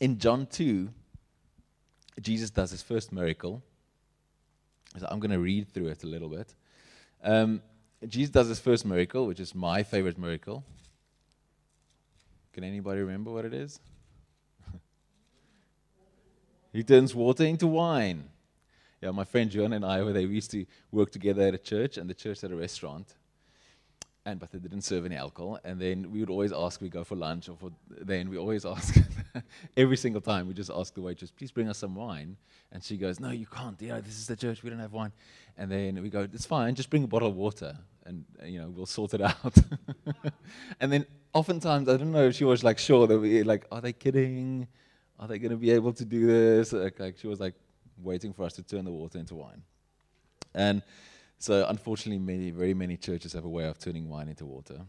in 0.00 0.18
John 0.18 0.46
2, 0.46 0.88
Jesus 2.20 2.50
does 2.50 2.70
his 2.70 2.82
first 2.82 3.12
miracle. 3.12 3.62
So 4.98 5.06
I'm 5.10 5.20
going 5.20 5.32
to 5.32 5.38
read 5.38 5.68
through 5.72 5.88
it 5.88 6.02
a 6.02 6.06
little 6.06 6.28
bit. 6.28 6.54
Um, 7.22 7.60
Jesus 8.08 8.30
does 8.30 8.48
his 8.48 8.58
first 8.58 8.86
miracle, 8.86 9.26
which 9.26 9.40
is 9.40 9.54
my 9.54 9.82
favorite 9.82 10.18
miracle. 10.18 10.64
Can 12.52 12.64
anybody 12.64 13.00
remember 13.00 13.30
what 13.30 13.44
it 13.44 13.52
is? 13.52 13.80
He 16.76 16.82
turns 16.82 17.14
water 17.14 17.44
into 17.44 17.66
wine. 17.66 18.24
Yeah, 19.00 19.10
my 19.10 19.24
friend 19.24 19.50
John 19.50 19.72
and 19.72 19.84
I, 19.84 20.02
we 20.02 20.22
used 20.22 20.50
to 20.52 20.66
work 20.90 21.10
together 21.10 21.42
at 21.42 21.54
a 21.54 21.58
church, 21.58 21.96
and 21.98 22.08
the 22.08 22.14
church 22.14 22.40
had 22.40 22.52
a 22.52 22.56
restaurant 22.56 23.14
and 24.26 24.40
but 24.40 24.50
they 24.50 24.58
didn't 24.58 24.82
serve 24.82 25.06
any 25.06 25.16
alcohol. 25.16 25.58
And 25.64 25.80
then 25.80 26.10
we 26.10 26.20
would 26.20 26.28
always 26.28 26.52
ask, 26.52 26.80
we 26.80 26.88
go 26.88 27.04
for 27.04 27.14
lunch 27.14 27.48
or 27.48 27.56
for 27.56 27.70
then 27.88 28.28
we 28.28 28.36
always 28.36 28.66
ask 28.74 28.98
every 29.76 29.96
single 29.96 30.20
time 30.20 30.48
we 30.48 30.54
just 30.54 30.70
ask 30.70 30.92
the 30.92 31.00
waitress, 31.00 31.30
please 31.30 31.52
bring 31.52 31.68
us 31.68 31.78
some 31.78 31.94
wine. 31.94 32.36
And 32.72 32.82
she 32.82 32.96
goes, 32.96 33.20
no, 33.20 33.30
you 33.30 33.46
can't. 33.46 33.80
Yeah, 33.80 34.00
this 34.00 34.18
is 34.18 34.26
the 34.26 34.36
church. 34.36 34.62
We 34.62 34.70
don't 34.70 34.80
have 34.80 34.92
wine. 34.92 35.12
And 35.56 35.70
then 35.70 36.02
we 36.02 36.10
go, 36.10 36.28
it's 36.30 36.44
fine. 36.44 36.74
Just 36.74 36.90
bring 36.90 37.04
a 37.04 37.06
bottle 37.06 37.28
of 37.28 37.36
water, 37.36 37.78
and 38.04 38.24
you 38.44 38.58
know 38.58 38.68
we'll 38.68 38.84
sort 38.84 39.14
it 39.14 39.22
out. 39.22 39.56
and 40.80 40.92
then 40.92 41.06
oftentimes 41.32 41.88
I 41.88 41.96
don't 41.96 42.12
know 42.12 42.26
if 42.26 42.34
she 42.34 42.44
was 42.44 42.62
like 42.62 42.78
sure 42.78 43.06
that 43.06 43.18
we 43.18 43.42
like, 43.42 43.66
are 43.72 43.80
they 43.80 43.94
kidding? 43.94 44.66
Are 45.18 45.26
they 45.26 45.38
going 45.38 45.50
to 45.50 45.56
be 45.56 45.70
able 45.70 45.92
to 45.94 46.04
do 46.04 46.26
this? 46.26 46.72
Like, 46.72 46.98
like 47.00 47.18
she 47.18 47.26
was 47.26 47.40
like 47.40 47.54
waiting 48.02 48.32
for 48.32 48.44
us 48.44 48.52
to 48.54 48.62
turn 48.62 48.84
the 48.84 48.92
water 48.92 49.18
into 49.18 49.34
wine. 49.34 49.62
And 50.54 50.82
so 51.38 51.66
unfortunately, 51.68 52.18
many, 52.18 52.50
very 52.50 52.74
many 52.74 52.96
churches 52.96 53.32
have 53.32 53.44
a 53.44 53.48
way 53.48 53.64
of 53.66 53.78
turning 53.78 54.08
wine 54.08 54.28
into 54.28 54.46
water. 54.46 54.80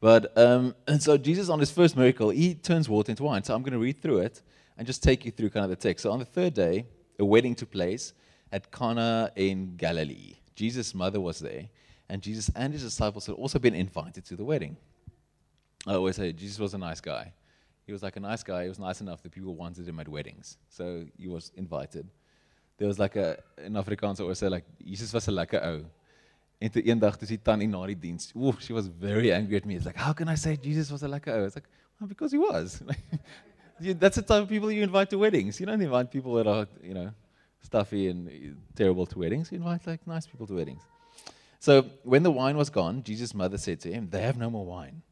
But 0.00 0.36
um, 0.36 0.74
and 0.86 1.02
so 1.06 1.16
Jesus, 1.16 1.48
on 1.48 1.60
his 1.60 1.70
first 1.70 1.96
miracle, 1.96 2.30
he 2.30 2.54
turns 2.54 2.88
water 2.88 3.10
into 3.10 3.24
wine. 3.24 3.42
So 3.42 3.54
I'm 3.54 3.62
going 3.62 3.72
to 3.72 3.78
read 3.78 4.00
through 4.00 4.18
it 4.18 4.42
and 4.76 4.86
just 4.86 5.02
take 5.02 5.24
you 5.24 5.30
through 5.30 5.50
kind 5.50 5.64
of 5.64 5.70
the 5.70 5.76
text. 5.76 6.02
So 6.02 6.10
on 6.10 6.18
the 6.18 6.24
third 6.24 6.54
day, 6.54 6.86
a 7.18 7.24
wedding 7.24 7.54
took 7.54 7.70
place 7.70 8.12
at 8.52 8.70
Cana 8.70 9.30
in 9.36 9.76
Galilee. 9.76 10.34
Jesus' 10.54 10.94
mother 10.94 11.20
was 11.20 11.40
there, 11.40 11.68
and 12.08 12.22
Jesus 12.22 12.50
and 12.54 12.72
his 12.72 12.82
disciples 12.82 13.26
had 13.26 13.34
also 13.34 13.58
been 13.58 13.74
invited 13.74 14.24
to 14.26 14.36
the 14.36 14.44
wedding. 14.44 14.76
I 15.86 15.94
always 15.94 16.16
say 16.16 16.32
Jesus 16.32 16.58
was 16.58 16.74
a 16.74 16.78
nice 16.78 17.00
guy. 17.00 17.32
He 17.86 17.92
was 17.92 18.02
like 18.02 18.16
a 18.16 18.20
nice 18.20 18.42
guy. 18.42 18.62
He 18.62 18.68
was 18.68 18.78
nice 18.78 19.00
enough 19.00 19.22
that 19.22 19.32
people 19.32 19.54
wanted 19.54 19.86
him 19.86 20.00
at 20.00 20.08
weddings. 20.08 20.56
So 20.68 21.04
he 21.18 21.28
was 21.28 21.52
invited 21.56 22.08
there 22.78 22.88
was 22.88 22.98
like 22.98 23.16
a 23.16 23.38
in 23.58 23.74
Afrikaans 23.74 24.20
always 24.20 24.38
say 24.38 24.48
like 24.48 24.64
Jesus 24.84 25.12
was 25.12 25.28
'n 25.28 25.34
lekker 25.34 25.60
ou. 25.62 25.84
En 26.60 26.70
toe 26.70 26.82
eendag 26.82 27.16
toe 27.18 27.26
sy 27.26 27.36
tannie 27.36 27.66
na 27.66 27.86
die 27.86 27.94
diens, 27.94 28.32
ooh, 28.36 28.54
she 28.60 28.72
was 28.72 28.86
very 28.86 29.32
angry 29.32 29.56
at 29.56 29.66
me. 29.66 29.76
It's 29.76 29.86
like, 29.86 29.96
how 29.96 30.12
can 30.12 30.28
I 30.28 30.36
say 30.36 30.56
Jesus 30.56 30.90
was 30.90 31.02
'n 31.02 31.10
lekker 31.10 31.38
ou? 31.38 31.44
It's 31.44 31.56
like, 31.56 31.68
well, 32.00 32.08
because 32.08 32.32
he 32.32 32.38
was. 32.38 32.82
That's 33.80 34.16
the 34.16 34.22
type 34.22 34.42
of 34.42 34.48
people 34.48 34.70
you 34.70 34.82
invite 34.82 35.10
to 35.10 35.18
weddings. 35.18 35.60
You 35.60 35.66
don't 35.66 35.82
invite 35.82 36.10
people 36.10 36.34
that 36.34 36.46
are, 36.46 36.66
you 36.82 36.94
know, 36.94 37.12
stuffy 37.60 38.08
and 38.08 38.30
terrible 38.74 39.06
to 39.06 39.18
weddings. 39.18 39.50
You 39.50 39.58
invite 39.58 39.86
like 39.86 40.06
nice 40.06 40.26
people 40.26 40.46
to 40.46 40.54
weddings. 40.54 40.82
So 41.58 41.84
when 42.04 42.22
the 42.22 42.30
wine 42.30 42.56
was 42.56 42.70
gone, 42.70 43.02
Jesus' 43.02 43.34
mother 43.34 43.58
said 43.58 43.80
to 43.80 43.92
him, 43.92 44.08
"They 44.10 44.22
have 44.22 44.36
no 44.36 44.50
more 44.50 44.64
wine." 44.64 45.02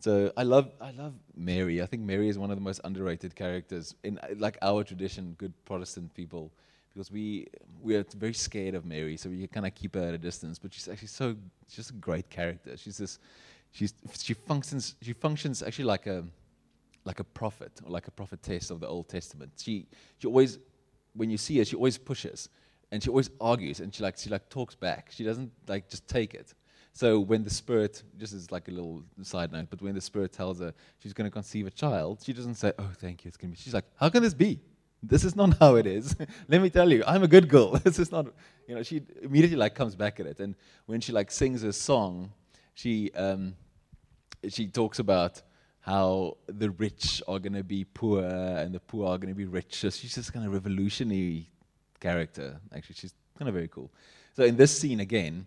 So 0.00 0.32
I 0.36 0.42
love 0.42 0.70
I 0.80 0.90
love 0.90 1.14
Mary. 1.34 1.82
I 1.82 1.86
think 1.86 2.02
Mary 2.02 2.28
is 2.28 2.38
one 2.38 2.50
of 2.50 2.56
the 2.56 2.62
most 2.62 2.80
underrated 2.84 3.34
characters 3.34 3.94
in 4.04 4.18
uh, 4.18 4.28
like 4.36 4.58
our 4.60 4.84
tradition. 4.84 5.34
Good 5.38 5.52
Protestant 5.64 6.12
people 6.14 6.52
because 6.92 7.10
we 7.10 7.46
we 7.82 7.96
are 7.96 8.04
very 8.16 8.34
scared 8.34 8.74
of 8.74 8.84
Mary, 8.84 9.16
so 9.16 9.28
we 9.30 9.46
kind 9.46 9.66
of 9.66 9.74
keep 9.74 9.94
her 9.94 10.02
at 10.02 10.14
a 10.14 10.18
distance. 10.18 10.58
But 10.58 10.74
she's 10.74 10.88
actually 10.88 11.08
so 11.08 11.36
she's 11.68 11.76
just 11.76 11.90
a 11.90 11.94
great 11.94 12.28
character. 12.28 12.76
She's 12.76 12.98
this 12.98 13.18
she's 13.72 13.94
she 14.18 14.34
functions 14.34 14.94
she 15.00 15.12
functions 15.12 15.62
actually 15.62 15.86
like 15.86 16.06
a 16.06 16.24
like 17.04 17.20
a 17.20 17.24
prophet 17.24 17.72
or 17.84 17.90
like 17.90 18.08
a 18.08 18.10
prophetess 18.10 18.70
of 18.70 18.80
the 18.80 18.88
Old 18.88 19.08
Testament. 19.08 19.52
She 19.56 19.86
she 20.18 20.26
always 20.26 20.58
when 21.14 21.30
you 21.30 21.38
see 21.38 21.58
her, 21.58 21.64
she 21.64 21.76
always 21.76 21.98
pushes 21.98 22.48
and 22.92 23.02
she 23.02 23.08
always 23.08 23.30
argues 23.40 23.80
and 23.80 23.94
she 23.94 24.02
like 24.02 24.16
she 24.18 24.30
like 24.30 24.48
talks 24.48 24.74
back. 24.74 25.10
She 25.10 25.24
doesn't 25.24 25.50
like 25.66 25.88
just 25.88 26.06
take 26.08 26.34
it. 26.34 26.54
So 26.94 27.18
when 27.18 27.42
the 27.42 27.50
spirit, 27.50 28.04
just 28.18 28.32
as 28.32 28.52
like 28.52 28.68
a 28.68 28.70
little 28.70 29.02
side 29.22 29.52
note, 29.52 29.66
but 29.68 29.82
when 29.82 29.94
the 29.94 30.00
spirit 30.00 30.32
tells 30.32 30.60
her 30.60 30.72
she's 31.00 31.12
going 31.12 31.28
to 31.28 31.30
conceive 31.30 31.66
a 31.66 31.70
child, 31.70 32.22
she 32.24 32.32
doesn't 32.32 32.54
say, 32.54 32.72
"Oh, 32.78 32.90
thank 33.00 33.24
you, 33.24 33.28
it's 33.28 33.36
going 33.36 33.50
to 33.50 33.56
be." 33.56 33.60
She's 33.60 33.74
like, 33.74 33.84
"How 33.96 34.08
can 34.08 34.22
this 34.22 34.32
be?" 34.32 34.60
This 35.02 35.24
is 35.24 35.34
not 35.34 35.56
how 35.60 35.74
it 35.74 35.86
is. 35.86 36.16
Let 36.48 36.62
me 36.62 36.70
tell 36.70 36.90
you, 36.90 37.02
I'm 37.06 37.24
a 37.24 37.28
good 37.28 37.48
girl. 37.48 37.72
this 37.84 37.98
is 37.98 38.12
not, 38.12 38.26
you 38.68 38.76
know, 38.76 38.82
she 38.82 39.02
immediately 39.22 39.56
like 39.56 39.74
comes 39.74 39.94
back 39.96 40.20
at 40.20 40.26
it. 40.26 40.38
And 40.40 40.54
when 40.86 41.00
she 41.00 41.12
like 41.12 41.30
sings 41.30 41.62
a 41.64 41.72
song, 41.72 42.32
she, 42.74 43.10
um, 43.12 43.54
she 44.48 44.68
talks 44.68 45.00
about 45.00 45.42
how 45.80 46.38
the 46.46 46.70
rich 46.70 47.22
are 47.28 47.38
going 47.38 47.52
to 47.54 47.64
be 47.64 47.84
poor 47.84 48.22
and 48.22 48.74
the 48.74 48.80
poor 48.80 49.08
are 49.08 49.18
going 49.18 49.32
to 49.32 49.36
be 49.36 49.46
rich. 49.46 49.80
So 49.80 49.90
she's 49.90 50.14
just 50.14 50.32
kind 50.32 50.46
of 50.46 50.52
revolutionary 50.52 51.50
character. 52.00 52.60
Actually, 52.74 52.94
she's 52.94 53.14
kind 53.38 53.48
of 53.48 53.54
very 53.54 53.68
cool. 53.68 53.90
So 54.34 54.44
in 54.44 54.56
this 54.56 54.76
scene 54.76 55.00
again, 55.00 55.46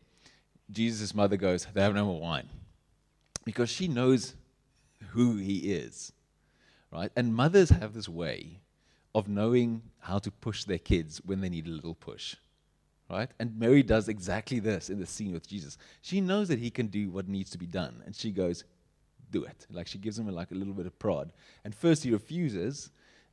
Jesus' 0.72 1.16
mother 1.16 1.38
goes, 1.38 1.66
They 1.74 1.82
have 1.82 1.96
no 1.96 2.06
more 2.06 2.20
wine. 2.20 2.50
Because 3.46 3.70
she 3.70 3.88
knows 3.88 4.36
who 5.10 5.38
he 5.38 5.74
is. 5.74 6.12
Right? 6.92 7.12
And 7.16 7.34
mothers 7.34 7.70
have 7.70 7.94
this 7.94 8.10
way 8.10 8.60
of 9.14 9.28
knowing 9.28 9.82
how 10.00 10.20
to 10.20 10.32
push 10.32 10.64
their 10.64 10.78
kids 10.78 11.22
when 11.26 11.42
they 11.42 11.50
need 11.50 11.68
a 11.68 11.72
little 11.72 11.96
push. 11.96 12.36
Right? 13.10 13.30
And 13.40 13.58
Mary 13.58 13.84
does 13.84 14.10
exactly 14.10 14.60
this 14.60 14.90
in 14.90 15.00
the 15.00 15.06
scene 15.06 15.32
with 15.32 15.48
Jesus. 15.48 15.78
She 16.02 16.20
knows 16.20 16.50
that 16.50 16.60
he 16.60 16.70
can 16.70 16.88
do 16.88 17.10
what 17.10 17.28
needs 17.28 17.50
to 17.52 17.58
be 17.58 17.66
done, 17.66 18.04
and 18.06 18.14
she 18.14 18.32
goes, 18.32 18.66
Do 19.32 19.46
it. 19.46 19.66
Like 19.72 19.88
she 19.88 19.98
gives 19.98 20.20
him 20.20 20.28
a, 20.28 20.32
like 20.32 20.52
a 20.52 20.56
little 20.56 20.74
bit 20.74 20.86
of 20.86 21.00
prod. 21.00 21.32
And 21.64 21.74
first 21.74 22.04
he 22.04 22.12
refuses, 22.12 22.92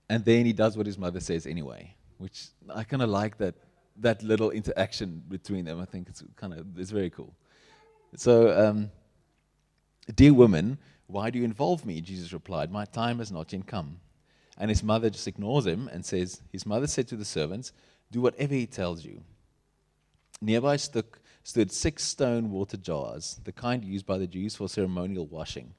and 0.08 0.24
then 0.24 0.46
he 0.46 0.52
does 0.52 0.76
what 0.76 0.86
his 0.86 0.96
mother 0.96 1.20
says 1.20 1.46
anyway, 1.46 1.94
which 2.18 2.46
I 2.72 2.84
kind 2.84 3.02
of 3.02 3.10
like 3.10 3.36
that 3.38 3.54
that 4.00 4.22
little 4.22 4.50
interaction 4.50 5.22
between 5.28 5.64
them. 5.64 5.80
I 5.80 5.84
think 5.84 6.08
it's 6.08 6.22
kind 6.36 6.52
of 6.52 6.78
it's 6.78 6.90
very 6.90 7.10
cool. 7.10 7.34
So, 8.16 8.68
um, 8.68 8.90
dear 10.14 10.34
woman, 10.34 10.78
why 11.06 11.30
do 11.30 11.38
you 11.38 11.44
involve 11.44 11.84
me? 11.84 12.00
Jesus 12.00 12.32
replied, 12.32 12.70
My 12.70 12.84
time 12.84 13.18
has 13.18 13.30
not 13.32 13.52
yet 13.52 13.66
come. 13.66 13.98
And 14.56 14.70
his 14.70 14.82
mother 14.82 15.10
just 15.10 15.26
ignores 15.26 15.66
him 15.66 15.88
and 15.92 16.04
says, 16.04 16.40
His 16.52 16.64
mother 16.64 16.86
said 16.86 17.08
to 17.08 17.16
the 17.16 17.24
servants, 17.24 17.72
Do 18.10 18.20
whatever 18.20 18.54
he 18.54 18.66
tells 18.66 19.04
you. 19.04 19.20
Nearby 20.40 20.76
stood, 20.76 21.72
six 21.72 22.04
stone 22.04 22.50
water 22.50 22.76
jars, 22.76 23.40
the 23.44 23.52
kind 23.52 23.84
used 23.84 24.06
by 24.06 24.18
the 24.18 24.26
Jews 24.26 24.54
for 24.54 24.68
ceremonial 24.68 25.26
washing, 25.26 25.74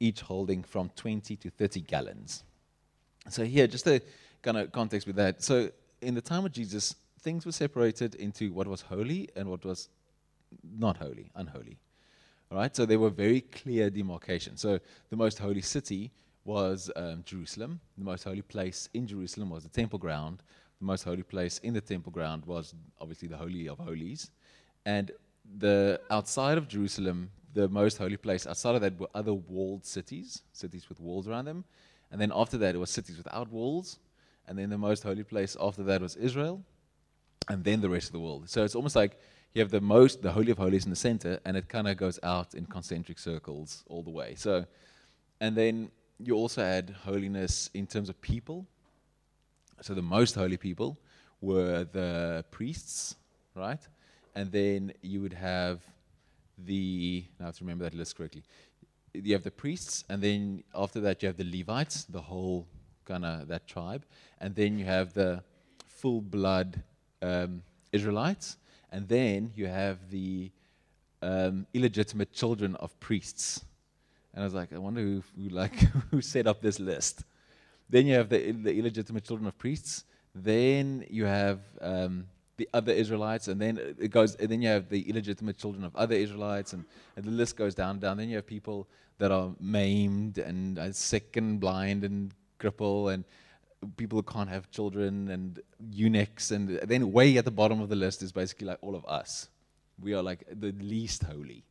each 0.00 0.20
holding 0.20 0.62
from 0.62 0.90
20 0.96 1.36
to 1.36 1.50
30 1.50 1.80
gallons. 1.82 2.42
So, 3.28 3.44
here, 3.44 3.66
just 3.66 3.86
a 3.86 4.00
kind 4.42 4.56
of 4.56 4.72
context 4.72 5.06
with 5.06 5.16
that. 5.16 5.42
So, 5.42 5.70
in 6.00 6.14
the 6.14 6.20
time 6.20 6.44
of 6.44 6.52
Jesus, 6.52 6.94
things 7.26 7.44
were 7.44 7.50
separated 7.66 8.14
into 8.14 8.52
what 8.52 8.68
was 8.68 8.82
holy 8.82 9.28
and 9.34 9.50
what 9.50 9.64
was 9.64 9.88
not 10.86 10.96
holy, 10.96 11.28
unholy. 11.34 11.76
All 12.48 12.58
right, 12.58 12.74
so 12.76 12.86
there 12.86 13.00
were 13.00 13.10
very 13.10 13.40
clear 13.40 13.90
demarcations. 13.90 14.60
So, 14.60 14.78
the 15.10 15.16
most 15.16 15.40
holy 15.40 15.60
city 15.60 16.12
was 16.44 16.88
um, 16.94 17.24
Jerusalem. 17.24 17.80
The 17.98 18.04
most 18.04 18.22
holy 18.22 18.42
place 18.42 18.88
in 18.94 19.08
Jerusalem 19.08 19.50
was 19.50 19.64
the 19.64 19.74
temple 19.80 19.98
ground. 19.98 20.44
The 20.78 20.86
most 20.86 21.02
holy 21.02 21.24
place 21.24 21.58
in 21.64 21.74
the 21.74 21.80
temple 21.80 22.12
ground 22.12 22.44
was 22.46 22.74
obviously 23.00 23.26
the 23.26 23.36
Holy 23.36 23.68
of 23.68 23.78
Holies. 23.78 24.30
And 24.84 25.10
the 25.58 26.00
outside 26.08 26.58
of 26.58 26.68
Jerusalem, 26.68 27.30
the 27.54 27.68
most 27.68 27.98
holy 27.98 28.16
place 28.16 28.46
outside 28.46 28.76
of 28.76 28.82
that 28.82 29.00
were 29.00 29.10
other 29.16 29.34
walled 29.34 29.84
cities, 29.84 30.42
cities 30.52 30.88
with 30.88 31.00
walls 31.00 31.26
around 31.26 31.46
them. 31.46 31.64
And 32.12 32.20
then 32.20 32.30
after 32.32 32.56
that, 32.58 32.76
it 32.76 32.78
was 32.78 32.90
cities 32.90 33.16
without 33.16 33.50
walls. 33.50 33.98
And 34.46 34.56
then 34.56 34.70
the 34.70 34.78
most 34.78 35.02
holy 35.02 35.24
place 35.24 35.56
after 35.60 35.82
that 35.82 36.00
was 36.00 36.14
Israel. 36.14 36.62
And 37.48 37.62
then 37.64 37.80
the 37.80 37.88
rest 37.88 38.08
of 38.08 38.12
the 38.12 38.20
world. 38.20 38.48
So 38.48 38.64
it's 38.64 38.74
almost 38.74 38.96
like 38.96 39.18
you 39.54 39.62
have 39.62 39.70
the 39.70 39.80
most, 39.80 40.20
the 40.20 40.32
Holy 40.32 40.50
of 40.50 40.58
Holies 40.58 40.84
in 40.84 40.90
the 40.90 40.96
center, 40.96 41.40
and 41.44 41.56
it 41.56 41.68
kind 41.68 41.88
of 41.88 41.96
goes 41.96 42.18
out 42.22 42.54
in 42.54 42.66
concentric 42.66 43.18
circles 43.18 43.84
all 43.88 44.02
the 44.02 44.10
way. 44.10 44.34
So, 44.36 44.66
and 45.40 45.56
then 45.56 45.90
you 46.18 46.34
also 46.34 46.62
had 46.62 46.90
holiness 47.04 47.70
in 47.72 47.86
terms 47.86 48.08
of 48.08 48.20
people. 48.20 48.66
So 49.80 49.94
the 49.94 50.02
most 50.02 50.34
holy 50.34 50.56
people 50.56 50.98
were 51.40 51.84
the 51.84 52.44
priests, 52.50 53.14
right? 53.54 53.80
And 54.34 54.50
then 54.50 54.92
you 55.02 55.20
would 55.20 55.34
have 55.34 55.80
the, 56.58 57.24
now 57.38 57.46
I 57.46 57.48
have 57.48 57.58
to 57.58 57.64
remember 57.64 57.84
that 57.84 57.94
list 57.94 58.16
correctly. 58.16 58.42
You 59.14 59.32
have 59.34 59.44
the 59.44 59.50
priests, 59.50 60.04
and 60.08 60.20
then 60.22 60.64
after 60.74 61.00
that, 61.00 61.22
you 61.22 61.28
have 61.28 61.36
the 61.36 61.44
Levites, 61.44 62.04
the 62.04 62.20
whole 62.20 62.66
kind 63.04 63.24
of 63.24 63.48
that 63.48 63.66
tribe. 63.66 64.04
And 64.40 64.54
then 64.54 64.78
you 64.78 64.84
have 64.84 65.14
the 65.14 65.42
full 65.86 66.20
blood 66.20 66.82
um, 67.22 67.62
Israelites. 67.92 68.56
And 68.90 69.08
then 69.08 69.52
you 69.54 69.66
have 69.66 70.10
the 70.10 70.50
um, 71.22 71.66
illegitimate 71.74 72.32
children 72.32 72.76
of 72.76 72.98
priests. 73.00 73.64
And 74.32 74.42
I 74.42 74.46
was 74.46 74.54
like, 74.54 74.72
I 74.72 74.78
wonder 74.78 75.00
who, 75.00 75.22
who 75.36 75.48
like 75.48 75.74
who 76.10 76.20
set 76.20 76.46
up 76.46 76.60
this 76.60 76.78
list. 76.78 77.24
Then 77.88 78.06
you 78.06 78.14
have 78.14 78.28
the, 78.28 78.52
the 78.52 78.78
illegitimate 78.78 79.24
children 79.24 79.46
of 79.46 79.56
priests. 79.58 80.04
Then 80.34 81.06
you 81.08 81.24
have 81.24 81.60
um, 81.80 82.26
the 82.56 82.68
other 82.74 82.92
Israelites, 82.92 83.48
and 83.48 83.60
then 83.60 83.78
it 83.98 84.10
goes. 84.10 84.34
And 84.34 84.48
then 84.48 84.60
you 84.60 84.68
have 84.68 84.88
the 84.88 85.08
illegitimate 85.08 85.56
children 85.56 85.84
of 85.84 85.94
other 85.96 86.14
Israelites, 86.14 86.72
and, 86.72 86.84
and 87.16 87.24
the 87.24 87.30
list 87.30 87.56
goes 87.56 87.74
down 87.74 87.90
and 87.92 88.00
down. 88.00 88.16
Then 88.18 88.28
you 88.28 88.36
have 88.36 88.46
people 88.46 88.88
that 89.18 89.30
are 89.30 89.52
maimed 89.60 90.38
and 90.38 90.78
uh, 90.78 90.92
sick 90.92 91.36
and 91.36 91.58
blind 91.58 92.04
and 92.04 92.32
cripple, 92.60 93.12
and 93.12 93.24
people 93.96 94.18
who 94.18 94.22
can't 94.22 94.48
have 94.48 94.70
children, 94.70 95.28
and 95.28 95.60
eunuchs, 95.90 96.50
and 96.50 96.68
then 96.68 97.12
way 97.12 97.36
at 97.38 97.44
the 97.44 97.50
bottom 97.50 97.80
of 97.80 97.88
the 97.88 97.96
list 97.96 98.22
is 98.22 98.32
basically 98.32 98.66
like 98.66 98.78
all 98.82 98.94
of 98.94 99.04
us. 99.06 99.48
We 100.00 100.14
are 100.14 100.22
like 100.22 100.44
the 100.50 100.72
least 100.72 101.22
holy. 101.24 101.64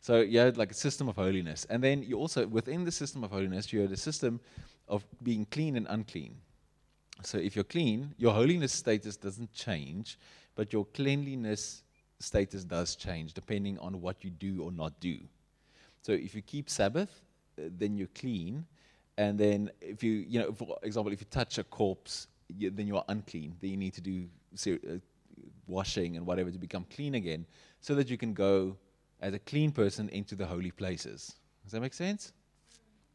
So 0.00 0.20
you 0.20 0.38
had 0.38 0.56
like 0.56 0.70
a 0.70 0.74
system 0.74 1.08
of 1.08 1.16
holiness, 1.16 1.66
and 1.70 1.82
then 1.82 2.02
you 2.02 2.18
also 2.18 2.46
within 2.46 2.84
the 2.84 2.92
system 2.92 3.24
of 3.24 3.30
holiness, 3.30 3.72
you 3.72 3.80
had 3.80 3.92
a 3.92 3.96
system 3.96 4.40
of 4.88 5.04
being 5.22 5.46
clean 5.50 5.76
and 5.76 5.86
unclean. 5.88 6.36
So 7.22 7.38
if 7.38 7.54
you're 7.54 7.64
clean, 7.64 8.14
your 8.18 8.34
holiness 8.34 8.72
status 8.72 9.16
doesn't 9.16 9.52
change, 9.52 10.18
but 10.54 10.72
your 10.72 10.84
cleanliness 10.86 11.82
status 12.18 12.64
does 12.64 12.96
change 12.96 13.34
depending 13.34 13.78
on 13.78 14.00
what 14.00 14.24
you 14.24 14.30
do 14.30 14.62
or 14.62 14.72
not 14.72 14.98
do. 15.00 15.18
So 16.02 16.12
if 16.12 16.34
you 16.34 16.42
keep 16.42 16.68
Sabbath, 16.68 17.22
uh, 17.58 17.70
then 17.78 17.96
you're 17.96 18.08
clean. 18.14 18.66
And 19.16 19.38
then 19.38 19.70
if 19.80 20.02
you, 20.02 20.12
you 20.12 20.40
know, 20.40 20.52
for 20.52 20.76
example, 20.82 21.12
if 21.12 21.20
you 21.20 21.26
touch 21.30 21.58
a 21.58 21.64
corpse, 21.64 22.26
you, 22.48 22.70
then 22.70 22.86
you 22.86 22.96
are 22.96 23.04
unclean. 23.08 23.54
Then 23.60 23.70
you 23.70 23.76
need 23.76 23.94
to 23.94 24.00
do 24.00 24.26
ser- 24.54 24.80
uh, 24.88 24.96
washing 25.66 26.16
and 26.16 26.26
whatever 26.26 26.50
to 26.50 26.58
become 26.58 26.84
clean 26.90 27.14
again 27.14 27.46
so 27.80 27.94
that 27.94 28.08
you 28.08 28.18
can 28.18 28.34
go 28.34 28.76
as 29.20 29.34
a 29.34 29.38
clean 29.38 29.70
person 29.70 30.08
into 30.10 30.34
the 30.34 30.46
holy 30.46 30.70
places. 30.70 31.36
Does 31.62 31.72
that 31.72 31.80
make 31.80 31.94
sense? 31.94 32.32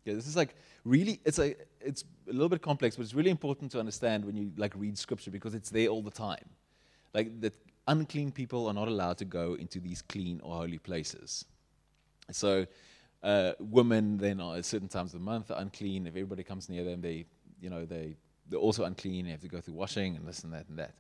Yeah, 0.06 0.14
this 0.14 0.28
is 0.28 0.36
like 0.36 0.56
really, 0.86 1.20
it's 1.26 1.40
a, 1.40 1.56
it's 1.82 2.04
a 2.30 2.32
little 2.32 2.50
bit 2.50 2.62
complex, 2.62 2.96
but 2.96 3.04
it's 3.04 3.14
really 3.14 3.30
important 3.30 3.72
to 3.74 3.80
understand 3.80 4.26
when 4.26 4.36
you 4.36 4.52
like 4.58 4.74
read 4.76 4.98
scripture 4.98 5.32
because 5.32 5.54
it's 5.54 5.70
there 5.70 5.88
all 5.88 6.02
the 6.02 6.12
time. 6.12 6.46
Like 7.14 7.40
that 7.42 7.54
unclean 7.88 8.32
people 8.32 8.68
are 8.68 8.74
not 8.74 8.88
allowed 8.88 9.18
to 9.18 9.26
go 9.26 9.56
into 9.56 9.80
these 9.80 10.02
clean 10.02 10.40
or 10.44 10.56
holy 10.56 10.78
places. 10.78 11.46
So 12.32 12.66
uh, 13.24 13.54
women 13.60 14.18
then 14.18 14.40
are 14.40 14.58
at 14.58 14.66
certain 14.66 14.88
times 14.88 15.14
of 15.14 15.20
the 15.20 15.26
month 15.26 15.52
are 15.52 15.60
unclean. 15.60 16.08
If 16.08 16.14
everybody 16.14 16.44
comes 16.44 16.70
near 16.70 16.84
them, 16.84 17.02
they, 17.02 17.26
you 17.62 17.70
know, 17.70 17.86
they, 17.86 18.16
they're 18.48 18.60
also 18.60 18.86
unclean. 18.86 19.26
They 19.26 19.32
have 19.32 19.42
to 19.42 19.48
go 19.48 19.62
through 19.62 19.76
washing 19.76 20.16
and 20.16 20.28
this 20.28 20.44
and 20.44 20.54
that 20.54 20.68
and 20.70 20.80
that. 20.80 20.94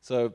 So 0.00 0.32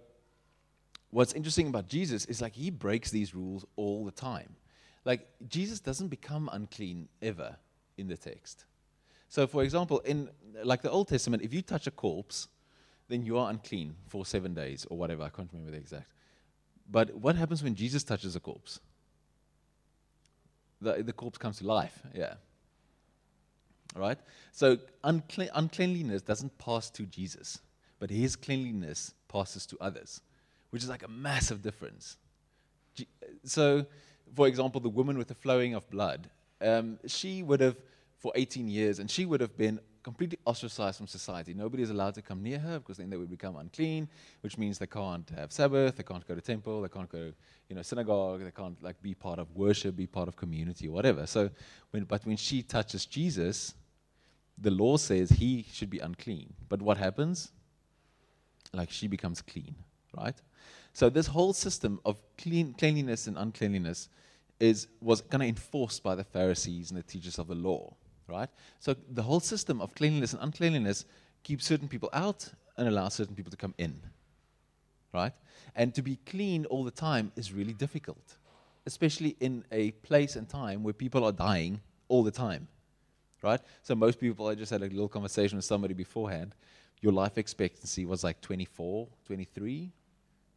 what's 1.09 1.33
interesting 1.33 1.67
about 1.67 1.87
Jesus 1.87 2.25
is 2.25 2.41
like 2.41 2.53
he 2.53 2.69
breaks 2.69 3.11
these 3.11 3.33
rules 3.33 3.65
all 3.75 4.05
the 4.05 4.11
time. 4.11 4.55
Like 5.03 5.27
Jesus 5.47 5.79
doesn't 5.79 6.09
become 6.09 6.49
unclean 6.51 7.07
ever 7.21 7.57
in 7.97 8.07
the 8.07 8.17
text. 8.17 8.65
So, 9.29 9.47
for 9.47 9.63
example, 9.63 9.99
in 9.99 10.29
like 10.63 10.81
the 10.81 10.91
Old 10.91 11.07
Testament, 11.07 11.41
if 11.41 11.53
you 11.53 11.61
touch 11.61 11.87
a 11.87 11.91
corpse, 11.91 12.49
then 13.07 13.25
you 13.25 13.37
are 13.37 13.49
unclean 13.49 13.95
for 14.07 14.25
seven 14.25 14.53
days 14.53 14.85
or 14.89 14.97
whatever. 14.97 15.23
I 15.23 15.29
can't 15.29 15.49
remember 15.51 15.71
the 15.71 15.77
exact. 15.77 16.11
But 16.89 17.15
what 17.15 17.35
happens 17.35 17.63
when 17.63 17.75
Jesus 17.75 18.03
touches 18.03 18.35
a 18.35 18.39
corpse? 18.39 18.79
The, 20.81 21.03
the 21.03 21.13
corpse 21.13 21.37
comes 21.37 21.59
to 21.59 21.67
life. 21.67 22.01
Yeah. 22.13 22.33
Right? 23.95 24.17
So 24.51 24.77
uncle- 25.03 25.49
uncleanliness 25.53 26.21
doesn't 26.21 26.57
pass 26.57 26.89
to 26.91 27.03
Jesus, 27.03 27.59
but 27.99 28.09
his 28.09 28.35
cleanliness 28.35 29.13
passes 29.27 29.65
to 29.67 29.77
others, 29.79 30.21
which 30.71 30.83
is 30.83 30.89
like 30.89 31.03
a 31.03 31.07
massive 31.07 31.61
difference. 31.61 32.17
So, 33.43 33.85
for 34.35 34.47
example, 34.47 34.81
the 34.81 34.89
woman 34.89 35.17
with 35.17 35.27
the 35.27 35.35
flowing 35.35 35.73
of 35.73 35.89
blood, 35.89 36.29
um, 36.61 36.99
she 37.05 37.43
would 37.43 37.59
have 37.59 37.77
for 38.21 38.31
18 38.35 38.67
years, 38.67 38.99
and 38.99 39.09
she 39.09 39.25
would 39.25 39.41
have 39.41 39.57
been 39.57 39.79
completely 40.03 40.37
ostracized 40.45 40.97
from 40.97 41.07
society. 41.07 41.53
Nobody 41.53 41.81
is 41.81 41.89
allowed 41.89 42.13
to 42.15 42.21
come 42.21 42.41
near 42.43 42.59
her 42.59 42.79
because 42.79 42.97
then 42.97 43.09
they 43.09 43.17
would 43.17 43.29
become 43.29 43.55
unclean, 43.55 44.07
which 44.41 44.57
means 44.57 44.77
they 44.77 44.87
can't 44.87 45.27
have 45.31 45.51
Sabbath, 45.51 45.97
they 45.97 46.03
can't 46.03 46.25
go 46.27 46.35
to 46.35 46.41
temple, 46.41 46.83
they 46.83 46.87
can't 46.87 47.09
go, 47.09 47.33
you 47.67 47.75
know, 47.75 47.81
synagogue, 47.81 48.43
they 48.43 48.51
can't 48.51 48.81
like 48.83 49.01
be 49.01 49.15
part 49.15 49.39
of 49.39 49.51
worship, 49.55 49.95
be 49.95 50.05
part 50.05 50.27
of 50.27 50.35
community, 50.35 50.87
or 50.87 50.91
whatever. 50.91 51.25
So, 51.25 51.49
when, 51.89 52.03
but 52.03 52.25
when 52.25 52.37
she 52.37 52.61
touches 52.61 53.05
Jesus, 53.05 53.73
the 54.57 54.71
law 54.71 54.97
says 54.97 55.31
he 55.31 55.65
should 55.71 55.89
be 55.89 55.99
unclean. 55.99 56.53
But 56.69 56.81
what 56.81 56.97
happens? 56.97 57.51
Like 58.73 58.91
she 58.91 59.07
becomes 59.07 59.41
clean, 59.41 59.75
right? 60.15 60.35
So 60.93 61.09
this 61.09 61.27
whole 61.27 61.53
system 61.53 61.99
of 62.05 62.21
clean, 62.37 62.75
cleanliness 62.77 63.25
and 63.25 63.37
uncleanliness 63.37 64.09
is 64.59 64.87
was 65.01 65.21
kind 65.21 65.41
of 65.41 65.49
enforced 65.49 66.03
by 66.03 66.13
the 66.13 66.23
Pharisees 66.23 66.91
and 66.91 66.99
the 66.99 67.03
teachers 67.03 67.39
of 67.39 67.47
the 67.47 67.55
law 67.55 67.95
right? 68.31 68.49
So 68.79 68.95
the 69.09 69.23
whole 69.23 69.39
system 69.39 69.81
of 69.81 69.93
cleanliness 69.93 70.33
and 70.33 70.41
uncleanliness 70.41 71.05
keeps 71.43 71.65
certain 71.65 71.87
people 71.87 72.09
out 72.13 72.49
and 72.77 72.87
allows 72.87 73.13
certain 73.15 73.35
people 73.35 73.51
to 73.51 73.57
come 73.57 73.75
in, 73.77 74.01
right? 75.13 75.33
And 75.75 75.93
to 75.95 76.01
be 76.01 76.17
clean 76.25 76.65
all 76.65 76.83
the 76.83 76.91
time 76.91 77.31
is 77.35 77.53
really 77.53 77.73
difficult, 77.73 78.37
especially 78.85 79.35
in 79.39 79.63
a 79.71 79.91
place 79.91 80.35
and 80.35 80.47
time 80.47 80.83
where 80.83 80.93
people 80.93 81.23
are 81.23 81.31
dying 81.31 81.81
all 82.07 82.23
the 82.23 82.31
time, 82.31 82.67
right? 83.41 83.61
So 83.83 83.95
most 83.95 84.19
people, 84.19 84.47
I 84.47 84.55
just 84.55 84.71
had 84.71 84.81
a 84.81 84.85
little 84.85 85.09
conversation 85.09 85.57
with 85.57 85.65
somebody 85.65 85.93
beforehand. 85.93 86.55
Your 87.01 87.13
life 87.13 87.37
expectancy 87.37 88.05
was 88.05 88.23
like 88.23 88.41
24, 88.41 89.07
23. 89.25 89.91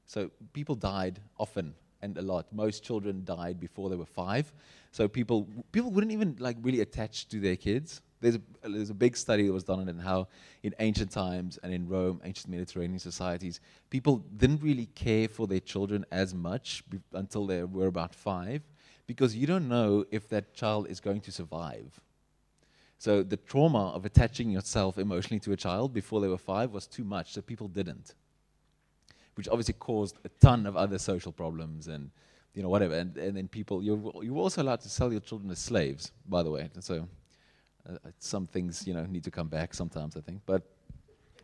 So 0.07 0.31
people 0.53 0.75
died 0.75 1.21
often 1.39 1.75
and 2.05 2.19
a 2.19 2.23
lot. 2.23 2.45
Most 2.53 2.85
children 2.89 3.25
died 3.25 3.57
before 3.59 3.89
they 3.91 3.97
were 3.97 4.13
five. 4.25 4.53
So 4.93 5.09
people 5.09 5.39
people 5.73 5.91
wouldn't 5.91 6.13
even 6.13 6.37
like 6.39 6.57
really 6.67 6.83
attach 6.87 7.29
to 7.29 7.41
their 7.41 7.57
kids. 7.57 8.03
There's 8.21 8.37
a, 8.37 8.69
there's 8.75 8.91
a 8.91 9.01
big 9.07 9.17
study 9.17 9.47
that 9.47 9.53
was 9.53 9.65
done 9.65 9.89
on 9.89 9.99
how 9.99 10.29
in 10.63 10.73
ancient 10.79 11.11
times 11.11 11.59
and 11.63 11.75
in 11.75 11.89
Rome, 11.89 12.21
ancient 12.25 12.49
Mediterranean 12.57 12.99
societies, 12.99 13.61
people 13.91 14.15
didn't 14.43 14.63
really 14.63 14.89
care 14.95 15.29
for 15.29 15.47
their 15.47 15.61
children 15.73 16.07
as 16.11 16.33
much 16.33 16.89
be- 16.89 17.01
until 17.13 17.47
they 17.47 17.65
were 17.65 17.89
about 17.95 18.15
five, 18.15 18.63
because 19.07 19.37
you 19.37 19.47
don't 19.47 19.69
know 19.69 20.07
if 20.11 20.29
that 20.29 20.55
child 20.55 20.87
is 20.89 21.01
going 21.01 21.21
to 21.23 21.33
survive. 21.33 22.01
So 22.99 23.23
the 23.23 23.37
trauma 23.37 23.85
of 23.97 24.07
attaching 24.07 24.49
yourself 24.51 24.97
emotionally 24.97 25.41
to 25.41 25.53
a 25.53 25.57
child 25.57 25.93
before 25.93 26.21
they 26.23 26.29
were 26.29 26.39
five 26.39 26.69
was 26.73 26.87
too 26.87 27.05
much, 27.05 27.35
so 27.35 27.43
people 27.43 27.69
didn't, 27.69 28.15
which 29.35 29.49
obviously 29.49 29.75
caused 29.75 30.19
a 30.25 30.29
ton 30.41 30.67
of 30.67 30.77
other 30.77 30.99
social 30.99 31.33
problems 31.33 31.89
and 31.89 32.11
you 32.55 32.63
know, 32.63 32.69
whatever. 32.69 32.95
And, 32.95 33.17
and 33.17 33.37
then 33.37 33.49
people, 33.49 33.83
you're, 33.83 34.01
you're 34.23 34.37
also 34.37 34.63
allowed 34.63 34.81
to 34.83 34.89
sell 34.89 35.11
your 35.11 35.21
children 35.21 35.51
as 35.51 35.59
slaves, 35.59 36.13
by 36.29 36.43
the 36.43 36.51
way. 36.51 36.71
So 36.81 37.09
uh, 37.89 37.97
some 38.19 38.47
things, 38.47 38.87
you 38.87 38.95
know, 38.95 39.05
need 39.05 39.25
to 39.25 39.31
come 39.31 39.49
back 39.49 39.75
sometimes, 39.75 40.17
I 40.17 40.21
think. 40.21 40.41
But 40.47 40.63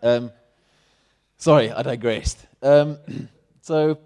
um, 0.03 0.31
sorry, 1.37 1.71
I 1.71 1.83
digressed. 1.83 2.47
Um, 2.63 2.99
so 3.61 3.99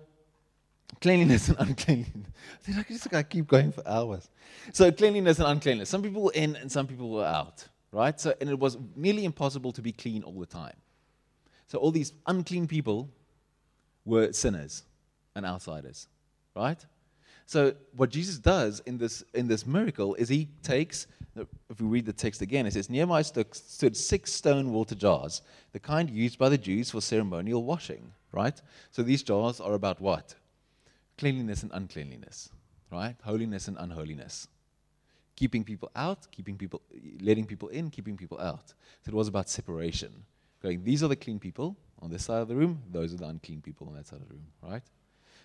cleanliness 1.00 1.48
and 1.48 1.58
uncleanliness. 1.60 2.30
I 2.68 2.84
just 2.88 3.14
I 3.14 3.22
keep 3.22 3.46
going 3.46 3.70
for 3.70 3.86
hours. 3.86 4.28
So 4.72 4.90
cleanliness 4.90 5.38
and 5.38 5.48
uncleanliness. 5.48 5.90
Some 5.90 6.02
people 6.02 6.22
were 6.22 6.32
in 6.32 6.56
and 6.56 6.72
some 6.72 6.86
people 6.86 7.10
were 7.10 7.26
out, 7.26 7.68
right? 7.92 8.18
So 8.18 8.34
and 8.40 8.48
it 8.48 8.58
was 8.58 8.78
nearly 8.96 9.26
impossible 9.26 9.72
to 9.72 9.82
be 9.82 9.92
clean 9.92 10.22
all 10.22 10.40
the 10.40 10.46
time. 10.46 10.76
So 11.66 11.78
all 11.78 11.90
these 11.90 12.12
unclean 12.26 12.66
people 12.66 13.10
were 14.04 14.32
sinners 14.32 14.84
and 15.34 15.44
outsiders, 15.46 16.08
right? 16.54 16.84
So 17.46 17.74
what 17.94 18.10
Jesus 18.10 18.38
does 18.38 18.80
in 18.86 18.98
this 18.98 19.22
in 19.34 19.48
this 19.48 19.66
miracle 19.66 20.14
is 20.14 20.28
he 20.28 20.48
takes 20.62 21.06
if 21.68 21.80
we 21.80 21.86
read 21.86 22.06
the 22.06 22.12
text 22.12 22.42
again, 22.42 22.66
it 22.66 22.72
says 22.74 22.88
Nearby 22.88 23.22
stood 23.22 23.96
six 23.96 24.32
stone 24.32 24.72
water 24.72 24.94
jars, 24.94 25.42
the 25.72 25.80
kind 25.80 26.08
used 26.08 26.38
by 26.38 26.48
the 26.48 26.58
Jews 26.58 26.90
for 26.90 27.00
ceremonial 27.00 27.64
washing, 27.64 28.12
right? 28.32 28.60
So 28.92 29.02
these 29.02 29.22
jars 29.22 29.60
are 29.60 29.74
about 29.74 30.00
what? 30.00 30.34
Cleanliness 31.18 31.62
and 31.62 31.72
uncleanliness, 31.72 32.50
right? 32.90 33.16
Holiness 33.24 33.68
and 33.68 33.76
unholiness. 33.78 34.48
Keeping 35.36 35.64
people 35.64 35.90
out, 35.96 36.28
keeping 36.30 36.56
people 36.56 36.80
letting 37.20 37.46
people 37.46 37.68
in, 37.68 37.90
keeping 37.90 38.16
people 38.16 38.40
out. 38.40 38.68
So 39.04 39.08
it 39.08 39.14
was 39.14 39.28
about 39.28 39.48
separation. 39.48 40.12
Going, 40.62 40.84
these 40.84 41.02
are 41.02 41.08
the 41.08 41.16
clean 41.16 41.40
people 41.40 41.76
on 42.04 42.10
this 42.10 42.24
side 42.24 42.42
of 42.42 42.48
the 42.48 42.54
room, 42.54 42.82
those 42.92 43.14
are 43.14 43.16
the 43.16 43.26
unclean 43.26 43.62
people 43.62 43.88
on 43.88 43.94
that 43.94 44.06
side 44.06 44.20
of 44.20 44.28
the 44.28 44.34
room, 44.34 44.46
right? 44.62 44.82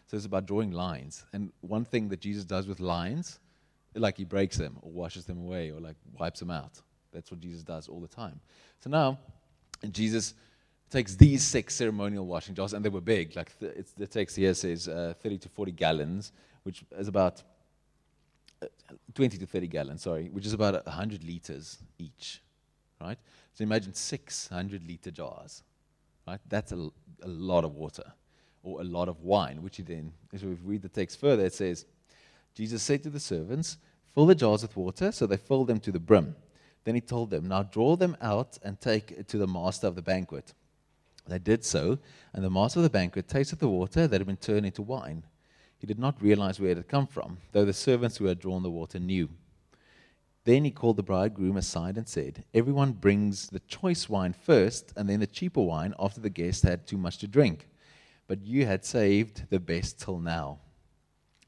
So 0.07 0.17
it's 0.17 0.25
about 0.25 0.45
drawing 0.45 0.71
lines. 0.71 1.25
And 1.31 1.51
one 1.61 1.85
thing 1.85 2.09
that 2.09 2.19
Jesus 2.19 2.43
does 2.43 2.67
with 2.67 2.81
lines, 2.81 3.39
like 3.95 4.17
he 4.17 4.25
breaks 4.25 4.57
them 4.57 4.77
or 4.81 4.91
washes 4.91 5.25
them 5.25 5.39
away 5.39 5.71
or 5.71 5.79
like 5.79 5.95
wipes 6.19 6.41
them 6.41 6.51
out. 6.51 6.81
That's 7.13 7.31
what 7.31 7.39
Jesus 7.39 7.63
does 7.63 7.87
all 7.87 8.01
the 8.01 8.07
time. 8.07 8.39
So 8.81 8.89
now, 8.89 9.17
Jesus 9.91 10.33
takes 10.89 11.15
these 11.15 11.43
six 11.43 11.75
ceremonial 11.75 12.25
washing 12.25 12.55
jars, 12.55 12.73
and 12.73 12.83
they 12.83 12.89
were 12.89 13.01
big. 13.01 13.35
Like 13.35 13.57
th- 13.59 13.85
the 13.97 14.07
text 14.07 14.35
here 14.35 14.53
says 14.53 14.87
uh, 14.87 15.13
30 15.21 15.37
to 15.39 15.49
40 15.49 15.71
gallons, 15.71 16.31
which 16.63 16.83
is 16.97 17.07
about 17.07 17.41
uh, 18.61 18.67
20 19.13 19.37
to 19.37 19.45
30 19.45 19.67
gallons, 19.67 20.01
sorry, 20.01 20.29
which 20.29 20.45
is 20.45 20.53
about 20.53 20.85
100 20.85 21.23
liters 21.23 21.77
each, 21.97 22.41
right? 22.99 23.17
So 23.53 23.63
imagine 23.63 23.93
600 23.93 24.85
liter 24.87 25.11
jars, 25.11 25.63
right? 26.29 26.39
That's 26.47 26.71
a, 26.71 26.89
a 27.23 27.27
lot 27.27 27.63
of 27.63 27.75
water 27.75 28.03
or 28.63 28.81
a 28.81 28.83
lot 28.83 29.09
of 29.09 29.21
wine, 29.21 29.61
which 29.61 29.77
he 29.77 29.83
then, 29.83 30.11
as 30.33 30.43
we 30.43 30.53
read 30.63 30.81
the 30.81 30.89
text 30.89 31.19
further, 31.19 31.45
it 31.45 31.53
says, 31.53 31.85
Jesus 32.53 32.83
said 32.83 33.03
to 33.03 33.09
the 33.09 33.19
servants, 33.19 33.77
Fill 34.13 34.25
the 34.25 34.35
jars 34.35 34.63
with 34.63 34.75
water. 34.75 35.11
So 35.11 35.25
they 35.25 35.37
filled 35.37 35.67
them 35.67 35.79
to 35.79 35.91
the 35.91 35.99
brim. 35.99 36.35
Then 36.83 36.95
he 36.95 37.01
told 37.01 37.29
them, 37.29 37.47
Now 37.47 37.63
draw 37.63 37.95
them 37.95 38.17
out 38.21 38.57
and 38.63 38.79
take 38.79 39.11
it 39.11 39.27
to 39.29 39.37
the 39.37 39.47
master 39.47 39.87
of 39.87 39.95
the 39.95 40.01
banquet. 40.01 40.53
They 41.27 41.39
did 41.39 41.63
so, 41.63 41.99
and 42.33 42.43
the 42.43 42.49
master 42.49 42.79
of 42.79 42.83
the 42.83 42.89
banquet 42.89 43.27
tasted 43.27 43.59
the 43.59 43.69
water 43.69 44.07
that 44.07 44.19
had 44.19 44.27
been 44.27 44.37
turned 44.37 44.65
into 44.65 44.81
wine. 44.81 45.23
He 45.77 45.87
did 45.87 45.99
not 45.99 46.21
realize 46.21 46.59
where 46.59 46.71
it 46.71 46.77
had 46.77 46.87
come 46.87 47.07
from, 47.07 47.37
though 47.51 47.65
the 47.65 47.73
servants 47.73 48.17
who 48.17 48.25
had 48.25 48.39
drawn 48.39 48.63
the 48.63 48.69
water 48.69 48.99
knew. 48.99 49.29
Then 50.45 50.63
he 50.63 50.71
called 50.71 50.97
the 50.97 51.03
bridegroom 51.03 51.57
aside 51.57 51.97
and 51.97 52.07
said, 52.07 52.43
Everyone 52.53 52.93
brings 52.93 53.47
the 53.47 53.59
choice 53.61 54.07
wine 54.07 54.33
first, 54.33 54.93
and 54.95 55.09
then 55.09 55.19
the 55.19 55.27
cheaper 55.27 55.61
wine 55.61 55.93
after 55.99 56.21
the 56.21 56.29
guest 56.29 56.63
had 56.63 56.87
too 56.87 56.97
much 56.97 57.17
to 57.19 57.27
drink. 57.27 57.67
But 58.27 58.45
you 58.45 58.65
had 58.65 58.85
saved 58.85 59.49
the 59.49 59.59
best 59.59 59.99
till 59.99 60.19
now. 60.19 60.59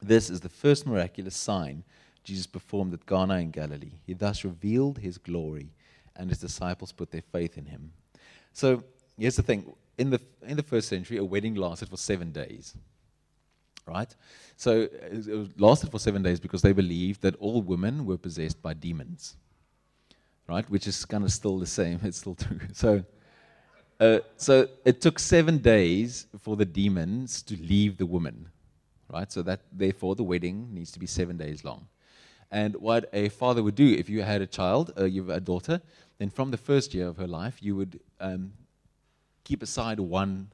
This 0.00 0.28
is 0.28 0.40
the 0.40 0.48
first 0.48 0.86
miraculous 0.86 1.36
sign 1.36 1.84
Jesus 2.24 2.46
performed 2.46 2.92
at 2.94 3.06
Cana 3.06 3.36
in 3.36 3.50
Galilee. 3.50 3.92
He 4.06 4.14
thus 4.14 4.44
revealed 4.44 4.98
his 4.98 5.18
glory, 5.18 5.70
and 6.14 6.28
his 6.28 6.38
disciples 6.38 6.92
put 6.92 7.10
their 7.10 7.22
faith 7.22 7.58
in 7.58 7.66
him. 7.66 7.92
So 8.52 8.84
here's 9.18 9.36
the 9.36 9.42
thing 9.42 9.72
in 9.98 10.10
the, 10.10 10.20
in 10.46 10.56
the 10.56 10.62
first 10.62 10.88
century, 10.88 11.16
a 11.16 11.24
wedding 11.24 11.54
lasted 11.54 11.88
for 11.88 11.96
seven 11.96 12.32
days. 12.32 12.74
Right? 13.86 14.14
So 14.56 14.88
it 14.92 15.60
lasted 15.60 15.90
for 15.90 15.98
seven 15.98 16.22
days 16.22 16.38
because 16.38 16.62
they 16.62 16.72
believed 16.72 17.22
that 17.22 17.34
all 17.36 17.62
women 17.62 18.06
were 18.06 18.16
possessed 18.16 18.62
by 18.62 18.74
demons. 18.74 19.36
Right? 20.48 20.68
Which 20.70 20.86
is 20.86 21.04
kind 21.04 21.24
of 21.24 21.32
still 21.32 21.58
the 21.58 21.66
same. 21.66 22.00
It's 22.04 22.18
still 22.18 22.34
true. 22.34 22.60
So, 22.72 23.04
uh, 23.98 24.20
so 24.36 24.68
it 24.84 25.00
took 25.00 25.18
seven 25.18 25.58
days 25.58 26.26
for 26.40 26.56
the 26.56 26.64
demons 26.64 27.42
to 27.42 27.56
leave 27.56 27.96
the 27.96 28.06
woman. 28.06 28.48
Right? 29.12 29.30
So 29.32 29.42
that 29.42 29.60
therefore 29.72 30.14
the 30.14 30.24
wedding 30.24 30.68
needs 30.72 30.92
to 30.92 30.98
be 30.98 31.06
seven 31.06 31.36
days 31.36 31.64
long. 31.64 31.88
And 32.52 32.76
what 32.76 33.08
a 33.14 33.30
father 33.30 33.62
would 33.62 33.74
do 33.74 33.94
if 33.94 34.10
you 34.10 34.22
had 34.22 34.42
a 34.42 34.46
child, 34.46 34.92
uh, 34.98 35.04
you 35.04 35.22
have 35.22 35.36
a 35.36 35.40
daughter, 35.40 35.80
then 36.18 36.28
from 36.28 36.50
the 36.50 36.58
first 36.58 36.92
year 36.92 37.08
of 37.08 37.16
her 37.16 37.26
life, 37.26 37.62
you 37.62 37.74
would 37.76 37.98
um, 38.20 38.52
keep 39.42 39.62
aside 39.62 39.98
one 39.98 40.50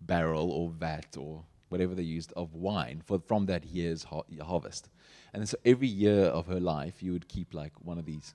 barrel 0.00 0.50
or 0.50 0.70
vat 0.70 1.16
or 1.18 1.44
whatever 1.74 1.94
they 1.96 2.04
used 2.18 2.32
of 2.36 2.54
wine 2.54 3.02
for, 3.04 3.18
from 3.18 3.46
that 3.46 3.64
year's 3.64 4.04
ha- 4.04 4.22
harvest. 4.40 4.88
And 5.32 5.48
so 5.48 5.56
every 5.64 5.88
year 5.88 6.26
of 6.26 6.46
her 6.46 6.60
life, 6.60 7.02
you 7.02 7.10
would 7.12 7.26
keep 7.26 7.52
like 7.52 7.72
one 7.82 7.98
of 7.98 8.04
these 8.04 8.32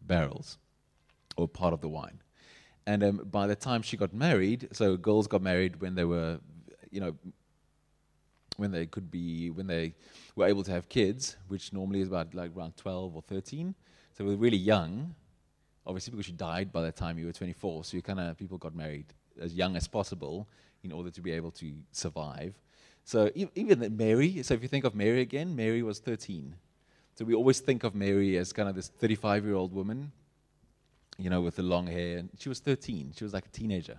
barrels 0.00 0.56
or 1.36 1.46
part 1.46 1.74
of 1.74 1.82
the 1.82 1.88
wine. 1.88 2.18
And 2.86 3.04
um, 3.04 3.16
by 3.30 3.46
the 3.46 3.54
time 3.54 3.82
she 3.82 3.98
got 3.98 4.14
married, 4.14 4.68
so 4.72 4.96
girls 4.96 5.26
got 5.26 5.42
married 5.42 5.82
when 5.82 5.94
they 5.96 6.06
were, 6.06 6.40
you 6.90 7.00
know, 7.02 7.14
when 8.56 8.70
they 8.70 8.86
could 8.86 9.10
be 9.10 9.50
when 9.50 9.66
they 9.66 9.94
were 10.34 10.46
able 10.46 10.64
to 10.64 10.70
have 10.70 10.88
kids, 10.88 11.36
which 11.48 11.74
normally 11.74 12.00
is 12.00 12.08
about 12.08 12.34
like 12.34 12.56
around 12.56 12.74
12 12.78 13.16
or 13.16 13.20
13. 13.20 13.74
So 14.16 14.24
were 14.24 14.36
really 14.36 14.56
young, 14.56 15.14
obviously 15.86 16.12
because 16.12 16.24
she 16.24 16.32
died 16.32 16.72
by 16.72 16.80
the 16.80 16.90
time 16.90 17.18
you 17.18 17.26
were 17.26 17.32
24. 17.32 17.84
So 17.84 17.98
you 17.98 18.02
kind 18.02 18.18
of 18.18 18.38
people 18.38 18.56
got 18.56 18.74
married 18.74 19.12
as 19.38 19.52
young 19.52 19.76
as 19.76 19.86
possible 19.86 20.48
in 20.82 20.90
order 20.90 21.10
to 21.10 21.20
be 21.20 21.32
able 21.32 21.50
to 21.50 21.72
survive. 21.92 22.54
So 23.08 23.30
even 23.34 23.96
Mary, 23.96 24.42
so 24.42 24.52
if 24.52 24.60
you 24.60 24.68
think 24.68 24.84
of 24.84 24.94
Mary 24.94 25.22
again, 25.22 25.56
Mary 25.56 25.82
was 25.82 25.98
13. 25.98 26.54
So 27.14 27.24
we 27.24 27.32
always 27.34 27.58
think 27.58 27.82
of 27.82 27.94
Mary 27.94 28.36
as 28.36 28.52
kind 28.52 28.68
of 28.68 28.74
this 28.74 28.88
35 28.88 29.46
year 29.46 29.54
old 29.54 29.72
woman, 29.72 30.12
you 31.16 31.30
know, 31.30 31.40
with 31.40 31.56
the 31.56 31.62
long 31.62 31.86
hair. 31.86 32.18
And 32.18 32.28
she 32.38 32.50
was 32.50 32.60
13. 32.60 33.14
She 33.16 33.24
was 33.24 33.32
like 33.32 33.46
a 33.46 33.48
teenager. 33.48 33.98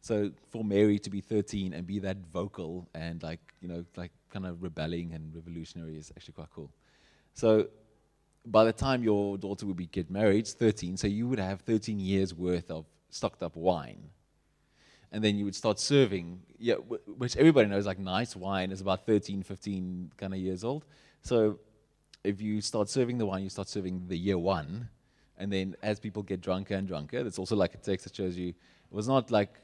So 0.00 0.32
for 0.50 0.64
Mary 0.64 0.98
to 0.98 1.10
be 1.10 1.20
13 1.20 1.72
and 1.72 1.86
be 1.86 2.00
that 2.00 2.16
vocal 2.32 2.88
and 2.92 3.22
like, 3.22 3.54
you 3.60 3.68
know, 3.68 3.84
like 3.94 4.10
kind 4.30 4.46
of 4.46 4.64
rebelling 4.64 5.12
and 5.14 5.32
revolutionary 5.32 5.96
is 5.96 6.10
actually 6.16 6.34
quite 6.34 6.50
cool. 6.52 6.72
So 7.34 7.68
by 8.44 8.64
the 8.64 8.72
time 8.72 9.04
your 9.04 9.38
daughter 9.38 9.64
would 9.64 9.76
be 9.76 9.86
get 9.86 10.10
married, 10.10 10.40
it's 10.40 10.54
13, 10.54 10.96
so 10.96 11.06
you 11.06 11.28
would 11.28 11.38
have 11.38 11.60
13 11.60 12.00
years 12.00 12.34
worth 12.34 12.68
of 12.68 12.84
stocked 13.10 13.44
up 13.44 13.54
wine. 13.54 14.10
And 15.10 15.24
then 15.24 15.36
you 15.36 15.44
would 15.44 15.54
start 15.54 15.80
serving, 15.80 16.42
yeah, 16.58 16.74
which 16.74 17.36
everybody 17.36 17.68
knows 17.68 17.86
like 17.86 17.98
nice 17.98 18.36
wine 18.36 18.70
is 18.70 18.80
about 18.80 19.06
13, 19.06 19.42
15 19.42 20.12
kind 20.16 20.34
of 20.34 20.40
years 20.40 20.64
old. 20.64 20.84
So 21.22 21.58
if 22.24 22.42
you 22.42 22.60
start 22.60 22.90
serving 22.90 23.18
the 23.18 23.26
wine, 23.26 23.42
you 23.42 23.48
start 23.48 23.68
serving 23.68 24.04
the 24.08 24.18
year 24.18 24.36
one. 24.36 24.88
And 25.38 25.52
then 25.52 25.76
as 25.82 25.98
people 25.98 26.22
get 26.22 26.40
drunker 26.40 26.74
and 26.74 26.86
drunker, 26.86 27.22
that's 27.22 27.38
also 27.38 27.56
like 27.56 27.74
a 27.74 27.78
text 27.78 28.04
that 28.04 28.14
shows 28.14 28.36
you 28.36 28.48
it 28.48 28.54
was 28.94 29.08
not 29.08 29.30
like 29.30 29.54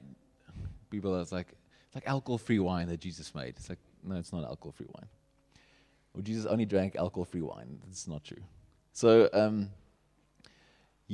people 0.90 1.16
that's 1.16 1.32
like, 1.32 1.48
it's 1.86 1.94
like 1.94 2.06
alcohol 2.06 2.38
free 2.38 2.58
wine 2.58 2.88
that 2.88 3.00
Jesus 3.00 3.34
made. 3.34 3.54
It's 3.56 3.68
like, 3.68 3.78
no, 4.02 4.16
it's 4.16 4.32
not 4.32 4.44
alcohol 4.44 4.72
free 4.72 4.86
wine. 4.94 5.08
Or 6.14 6.22
Jesus 6.22 6.46
only 6.46 6.64
drank 6.64 6.96
alcohol 6.96 7.24
free 7.24 7.42
wine. 7.42 7.80
That's 7.86 8.06
not 8.06 8.24
true. 8.24 8.42
So, 8.92 9.28
um, 9.32 9.70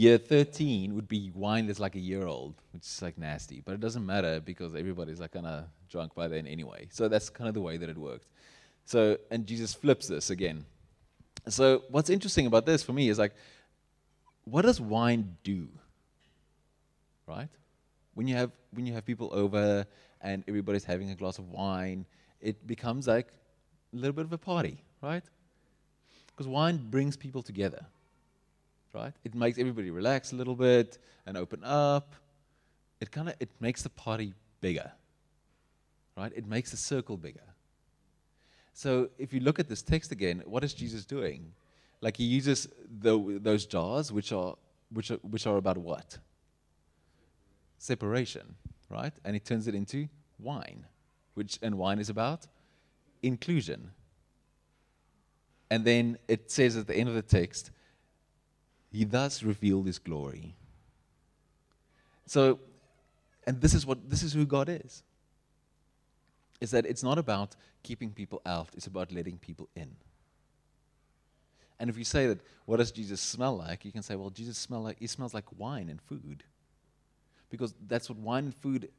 year 0.00 0.18
13 0.18 0.94
would 0.94 1.08
be 1.08 1.30
wine 1.34 1.66
that's 1.66 1.80
like 1.80 1.94
a 1.94 2.00
year 2.00 2.26
old, 2.26 2.54
which 2.72 2.82
is 2.82 3.02
like 3.02 3.18
nasty. 3.18 3.62
But 3.64 3.74
it 3.74 3.80
doesn't 3.80 4.04
matter 4.04 4.40
because 4.40 4.74
everybody's 4.74 5.20
like 5.20 5.32
kind 5.32 5.46
of 5.46 5.64
drunk 5.88 6.14
by 6.14 6.28
then 6.28 6.46
anyway. 6.46 6.88
So 6.90 7.08
that's 7.08 7.28
kind 7.28 7.48
of 7.48 7.54
the 7.54 7.60
way 7.60 7.76
that 7.76 7.88
it 7.88 7.98
worked. 7.98 8.26
So, 8.84 9.18
and 9.30 9.46
Jesus 9.46 9.74
flips 9.74 10.08
this 10.08 10.30
again. 10.30 10.64
So, 11.48 11.84
what's 11.90 12.10
interesting 12.10 12.46
about 12.46 12.66
this 12.66 12.82
for 12.82 12.92
me 12.92 13.08
is 13.08 13.18
like, 13.18 13.34
what 14.44 14.62
does 14.62 14.80
wine 14.80 15.36
do? 15.42 15.68
Right? 17.26 17.48
when 18.14 18.28
you 18.28 18.36
have 18.36 18.50
when 18.72 18.86
you 18.86 18.92
have 18.92 19.04
people 19.04 19.30
over 19.32 19.86
and 20.20 20.44
everybody's 20.46 20.84
having 20.84 21.10
a 21.10 21.14
glass 21.14 21.38
of 21.38 21.48
wine, 21.48 22.04
it 22.40 22.66
becomes 22.66 23.06
like 23.06 23.28
a 23.92 23.96
little 23.96 24.12
bit 24.12 24.24
of 24.24 24.32
a 24.32 24.38
party, 24.38 24.82
right? 25.02 25.24
Because 26.26 26.46
wine 26.46 26.76
brings 26.90 27.16
people 27.16 27.42
together, 27.42 27.86
right? 28.92 29.12
It 29.24 29.34
makes 29.34 29.58
everybody 29.58 29.90
relax 29.90 30.32
a 30.32 30.36
little 30.36 30.54
bit 30.54 30.98
and 31.26 31.36
open 31.36 31.62
up. 31.64 32.14
It 33.00 33.10
kind 33.10 33.28
of 33.28 33.34
it 33.40 33.50
makes 33.60 33.82
the 33.82 33.90
party 33.90 34.34
bigger, 34.60 34.92
right? 36.16 36.32
It 36.34 36.46
makes 36.46 36.70
the 36.70 36.76
circle 36.76 37.16
bigger. 37.16 37.40
So 38.72 39.10
if 39.18 39.32
you 39.32 39.40
look 39.40 39.58
at 39.58 39.68
this 39.68 39.82
text 39.82 40.12
again, 40.12 40.42
what 40.46 40.64
is 40.64 40.74
Jesus 40.74 41.04
doing? 41.04 41.52
Like 42.00 42.16
he 42.16 42.24
uses 42.24 42.68
the, 43.00 43.38
those 43.42 43.66
jars, 43.66 44.12
which 44.12 44.32
are 44.32 44.56
which 44.90 45.10
are 45.10 45.18
which 45.22 45.46
are 45.46 45.56
about 45.56 45.78
what? 45.78 46.18
separation, 47.80 48.54
right? 48.88 49.12
And 49.24 49.34
he 49.34 49.40
turns 49.40 49.66
it 49.66 49.74
into 49.74 50.08
wine, 50.38 50.84
which 51.34 51.58
and 51.62 51.76
wine 51.78 51.98
is 51.98 52.10
about 52.10 52.46
inclusion. 53.22 53.90
And 55.70 55.84
then 55.84 56.18
it 56.28 56.50
says 56.50 56.76
at 56.76 56.86
the 56.86 56.94
end 56.94 57.08
of 57.08 57.14
the 57.14 57.22
text, 57.22 57.70
he 58.92 59.04
thus 59.04 59.42
revealed 59.42 59.86
his 59.86 59.98
glory. 59.98 60.54
So, 62.26 62.58
and 63.46 63.60
this 63.60 63.74
is 63.74 63.86
what 63.86 64.08
this 64.08 64.22
is 64.22 64.32
who 64.32 64.44
God 64.46 64.68
is. 64.68 65.02
Is 66.60 66.72
that 66.72 66.84
it's 66.84 67.02
not 67.02 67.18
about 67.18 67.56
keeping 67.82 68.10
people 68.10 68.42
out, 68.44 68.68
it's 68.74 68.86
about 68.86 69.12
letting 69.12 69.38
people 69.38 69.68
in. 69.74 69.96
And 71.78 71.88
if 71.88 71.96
you 71.96 72.04
say 72.04 72.26
that, 72.26 72.40
what 72.66 72.76
does 72.76 72.92
Jesus 72.92 73.22
smell 73.22 73.56
like? 73.56 73.86
You 73.86 73.92
can 73.92 74.02
say, 74.02 74.14
well, 74.14 74.28
Jesus 74.28 74.58
smell 74.58 74.82
like 74.82 74.98
he 74.98 75.06
smells 75.06 75.32
like 75.32 75.46
wine 75.56 75.88
and 75.88 76.00
food 76.02 76.44
because 77.48 77.74
that's 77.88 78.08
what 78.10 78.18
wine 78.18 78.44
and 78.44 78.54
food 78.54 78.90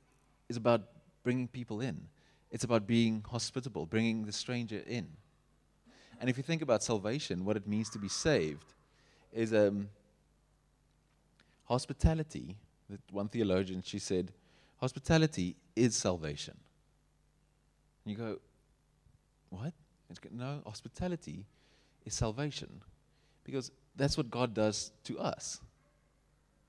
is 0.50 0.58
about 0.58 0.82
bringing 1.24 1.48
people 1.48 1.80
in. 1.82 2.08
It's 2.50 2.64
about 2.64 2.88
being 2.88 3.24
hospitable, 3.30 3.86
bringing 3.86 4.26
the 4.26 4.32
stranger 4.32 4.82
in. 4.88 5.08
And 6.20 6.30
if 6.30 6.38
you 6.38 6.44
think 6.44 6.62
about 6.62 6.84
salvation, 6.84 7.46
what 7.46 7.56
it 7.56 7.68
means 7.68 7.90
to 7.92 8.00
be 8.00 8.10
saved 8.10 8.74
is 9.32 9.54
um, 9.54 9.90
hospitality. 11.66 12.58
That 12.90 13.00
one 13.12 13.30
theologian, 13.30 13.82
she 13.86 14.00
said, 14.00 14.32
hospitality 14.78 15.56
is 15.76 15.96
salvation. 15.96 16.58
And 18.04 18.12
you 18.12 18.18
go, 18.18 18.40
what? 19.50 19.74
No, 20.32 20.60
hospitality 20.66 21.46
is 22.06 22.14
salvation. 22.14 22.82
Because 23.44 23.72
that's 23.96 24.18
what 24.18 24.30
God 24.30 24.54
does 24.54 24.92
to 25.06 25.20
us. 25.20 25.62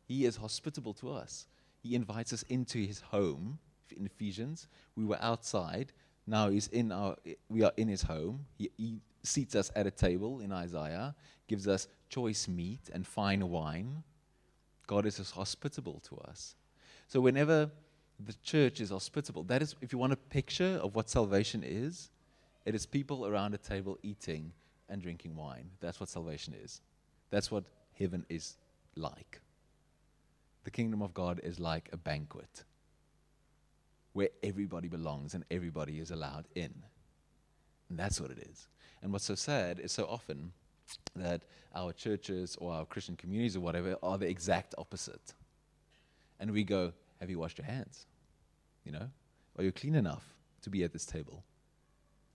He 0.07 0.25
is 0.25 0.37
hospitable 0.37 0.94
to 0.94 1.11
us. 1.11 1.46
He 1.83 1.94
invites 1.94 2.33
us 2.33 2.44
into 2.48 2.79
his 2.79 3.01
home 3.01 3.59
in 3.96 4.07
Ephesians. 4.07 4.68
We 4.96 5.05
were 5.05 5.18
outside. 5.20 5.92
Now 6.26 6.48
he's 6.48 6.68
in 6.68 6.92
our, 6.92 7.16
we 7.48 7.62
are 7.62 7.72
in 7.76 7.88
his 7.88 8.02
home. 8.02 8.46
He, 8.56 8.70
he 8.76 9.00
seats 9.22 9.54
us 9.54 9.70
at 9.74 9.87
a 9.87 9.90
table 9.90 10.40
in 10.40 10.52
Isaiah, 10.52 11.14
gives 11.48 11.66
us 11.66 11.88
choice 12.08 12.48
meat 12.48 12.90
and 12.92 13.06
fine 13.06 13.48
wine. 13.48 14.02
God 14.87 15.06
is 15.06 15.30
hospitable 15.30 16.00
to 16.08 16.18
us. 16.18 16.54
So 17.08 17.20
whenever 17.20 17.70
the 18.24 18.35
church 18.42 18.80
is 18.80 18.90
hospitable, 18.90 19.42
that 19.44 19.62
is, 19.62 19.74
if 19.80 19.92
you 19.92 19.98
want 19.98 20.12
a 20.12 20.16
picture 20.16 20.78
of 20.82 20.94
what 20.94 21.11
salvation 21.11 21.62
is, 21.64 22.11
it 22.64 22.74
is 22.74 22.87
people 22.87 23.26
around 23.26 23.54
a 23.54 23.58
table 23.58 23.98
eating 24.02 24.52
and 24.88 25.02
drinking 25.02 25.35
wine. 25.35 25.70
That's 25.80 25.98
what 25.98 26.08
salvation 26.08 26.54
is. 26.62 26.80
That's 27.30 27.50
what 27.50 27.64
heaven 27.98 28.24
is 28.28 28.56
like. 28.96 29.40
The 30.64 30.70
kingdom 30.70 31.02
of 31.02 31.12
God 31.14 31.40
is 31.42 31.58
like 31.58 31.88
a 31.92 31.96
banquet 31.96 32.64
where 34.12 34.29
everybody 34.42 34.88
belongs 34.88 35.35
and 35.35 35.44
everybody 35.51 35.98
is 35.98 36.11
allowed 36.11 36.46
in. 36.55 36.72
And 37.88 37.98
that's 37.98 38.20
what 38.20 38.31
it 38.31 38.38
is. 38.38 38.68
And 39.03 39.12
what's 39.12 39.25
so 39.25 39.35
sad 39.35 39.81
is 39.81 39.92
so 39.92 40.05
often 40.05 40.53
that 41.16 41.42
our 41.75 41.92
churches 41.92 42.57
or 42.61 42.72
our 42.72 42.85
Christian 42.85 43.16
communities 43.16 43.57
or 43.57 43.61
whatever 43.61 43.96
are 44.03 44.18
the 44.18 44.29
exact 44.29 44.75
opposite. 44.79 45.35
And 46.38 46.51
we 46.51 46.64
go, 46.64 46.92
Have 47.20 47.31
you 47.31 47.38
washed 47.38 47.59
your 47.59 47.66
hands? 47.66 48.07
You 48.85 48.92
know? 48.92 49.09
Are 49.59 49.64
you 49.64 49.72
clean 49.72 49.94
enough 49.94 50.25
to 50.62 50.70
be 50.70 50.83
at 50.85 50.92
this 50.92 51.05
table? 51.05 51.44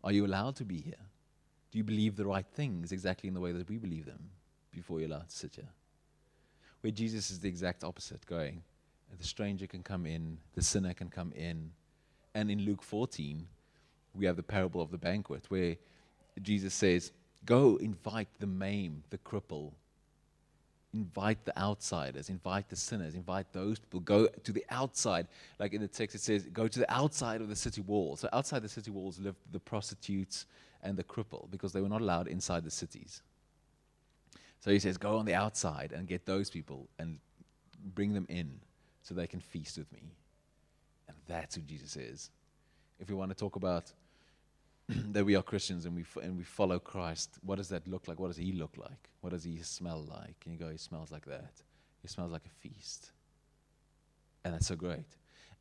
Are 0.04 0.12
you 0.12 0.26
allowed 0.26 0.56
to 0.58 0.66
be 0.66 0.80
here? 0.80 1.06
Do 1.72 1.78
you 1.78 1.84
believe 1.84 2.16
the 2.16 2.26
right 2.26 2.46
things 2.46 2.92
exactly 2.92 3.28
in 3.28 3.34
the 3.34 3.42
way 3.42 3.52
that 3.52 3.70
we 3.70 3.78
believe 3.78 4.06
them 4.06 4.30
before 4.72 5.00
you're 5.00 5.10
allowed 5.10 5.30
to 5.30 5.36
sit 5.36 5.56
here? 5.56 5.70
Where 6.82 6.92
Jesus 6.92 7.32
is 7.32 7.40
the 7.40 7.50
exact 7.50 7.84
opposite, 7.84 8.26
going, 8.26 8.63
the 9.15 9.24
stranger 9.24 9.67
can 9.67 9.84
come 9.84 10.06
in, 10.06 10.38
the 10.56 10.62
sinner 10.62 10.93
can 10.93 11.10
come 11.10 11.32
in. 11.34 11.72
And 12.36 12.52
in 12.52 12.60
Luke 12.60 12.84
14, 12.84 13.48
we 14.13 14.26
have 14.26 14.36
the 14.36 14.43
parable 14.43 14.82
of 14.82 14.91
the 14.91 14.98
banquet 14.98 15.46
where 15.50 15.76
Jesus 16.41 16.74
says, 16.74 17.12
Go 17.46 17.78
invite 17.78 18.28
the 18.39 18.48
maimed, 18.48 19.04
the 19.10 19.17
cripple, 19.20 19.72
invite 20.93 21.46
the 21.46 21.58
outsiders, 21.58 22.30
invite 22.30 22.70
the 22.70 22.76
sinners, 22.76 23.15
invite 23.15 23.54
those 23.54 23.80
people. 23.80 24.00
Go 24.02 24.28
to 24.28 24.52
the 24.52 24.65
outside. 24.70 25.28
Like 25.60 25.74
in 25.74 25.82
the 25.82 25.88
text, 25.88 26.15
it 26.15 26.22
says, 26.22 26.43
Go 26.52 26.67
to 26.67 26.80
the 26.80 26.91
outside 26.93 27.41
of 27.41 27.50
the 27.50 27.56
city 27.56 27.82
walls. 27.82 28.20
So 28.20 28.30
outside 28.34 28.63
the 28.63 28.70
city 28.70 28.91
walls 28.91 29.20
lived 29.20 29.38
the 29.52 29.60
prostitutes 29.60 30.46
and 30.84 30.98
the 30.98 31.04
cripple 31.04 31.50
because 31.50 31.74
they 31.74 31.82
were 31.82 31.89
not 31.89 32.02
allowed 32.02 32.28
inside 32.28 32.63
the 32.63 32.72
cities. 32.72 33.22
So 34.60 34.72
he 34.72 34.80
says, 34.80 34.98
Go 34.98 35.17
on 35.17 35.26
the 35.26 35.36
outside 35.36 35.91
and 35.96 36.08
get 36.08 36.26
those 36.26 36.50
people 36.50 36.88
and 37.00 37.20
bring 37.93 38.13
them 38.13 38.26
in 38.30 38.60
so 39.08 39.15
they 39.15 39.28
can 39.28 39.39
feast 39.39 39.78
with 39.78 39.89
me. 39.93 40.02
And 41.08 41.15
that's 41.28 41.56
who 41.56 41.62
Jesus 41.62 41.96
is. 41.96 42.30
If 43.00 43.10
we 43.10 43.15
want 43.15 43.32
to 43.32 43.38
talk 43.38 43.56
about 43.56 43.93
that 44.89 45.24
we 45.24 45.38
are 45.38 45.41
Christians 45.41 45.86
and 45.86 45.96
we, 45.96 46.02
f- 46.02 46.22
and 46.22 46.38
we 46.38 46.43
follow 46.43 46.78
Christ, 46.78 47.38
what 47.41 47.56
does 47.56 47.70
that 47.70 47.88
look 47.88 48.10
like? 48.10 48.20
What 48.20 48.28
does 48.28 48.36
he 48.36 48.52
look 48.52 48.76
like? 48.76 49.10
What 49.22 49.30
does 49.30 49.46
he 49.46 49.60
smell 49.62 50.04
like? 50.10 50.36
And 50.43 50.54
you 50.54 50.60
go, 50.60 50.70
he 50.70 50.78
smells 50.78 51.10
like 51.10 51.26
that. 51.26 51.54
He 52.02 52.10
smells 52.10 52.34
like 52.34 52.46
a 52.46 52.50
feast. 52.50 53.12
And 54.43 54.54
that's 54.54 54.67
so 54.67 54.76
great. 54.76 55.06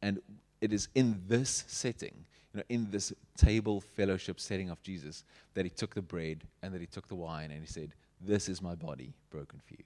And 0.02 0.20
it 0.60 0.72
is 0.72 0.88
in 0.96 1.22
this 1.28 1.62
setting, 1.68 2.24
you 2.52 2.58
know, 2.58 2.64
in 2.68 2.90
this 2.90 3.12
table 3.36 3.80
fellowship 3.80 4.40
setting 4.40 4.70
of 4.70 4.82
Jesus, 4.82 5.22
that 5.54 5.64
he 5.64 5.70
took 5.70 5.94
the 5.94 6.02
bread 6.02 6.42
and 6.62 6.74
that 6.74 6.80
he 6.80 6.86
took 6.88 7.06
the 7.06 7.14
wine 7.14 7.52
and 7.52 7.60
he 7.60 7.68
said, 7.68 7.92
This 8.20 8.48
is 8.48 8.60
my 8.60 8.74
body 8.74 9.14
broken 9.30 9.60
for 9.64 9.74
you. 9.74 9.84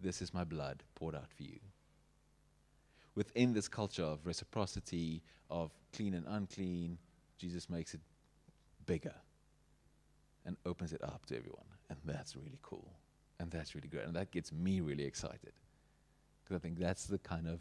This 0.00 0.20
is 0.20 0.34
my 0.34 0.42
blood 0.42 0.82
poured 0.96 1.14
out 1.14 1.30
for 1.36 1.44
you 1.44 1.60
within 3.14 3.52
this 3.52 3.68
culture 3.68 4.02
of 4.02 4.26
reciprocity, 4.26 5.22
of 5.50 5.70
clean 5.94 6.14
and 6.14 6.24
unclean, 6.28 6.98
Jesus 7.38 7.68
makes 7.70 7.94
it 7.94 8.00
bigger 8.86 9.14
and 10.46 10.56
opens 10.66 10.92
it 10.92 11.02
up 11.02 11.24
to 11.26 11.36
everyone. 11.36 11.64
And 11.88 11.98
that's 12.04 12.36
really 12.36 12.58
cool. 12.62 12.88
And 13.38 13.50
that's 13.50 13.74
really 13.74 13.88
great. 13.88 14.04
And 14.04 14.14
that 14.14 14.30
gets 14.30 14.52
me 14.52 14.80
really 14.80 15.04
excited. 15.04 15.52
Because 16.42 16.56
I 16.56 16.58
think 16.58 16.78
that's 16.78 17.06
the 17.06 17.18
kind 17.18 17.48
of 17.48 17.60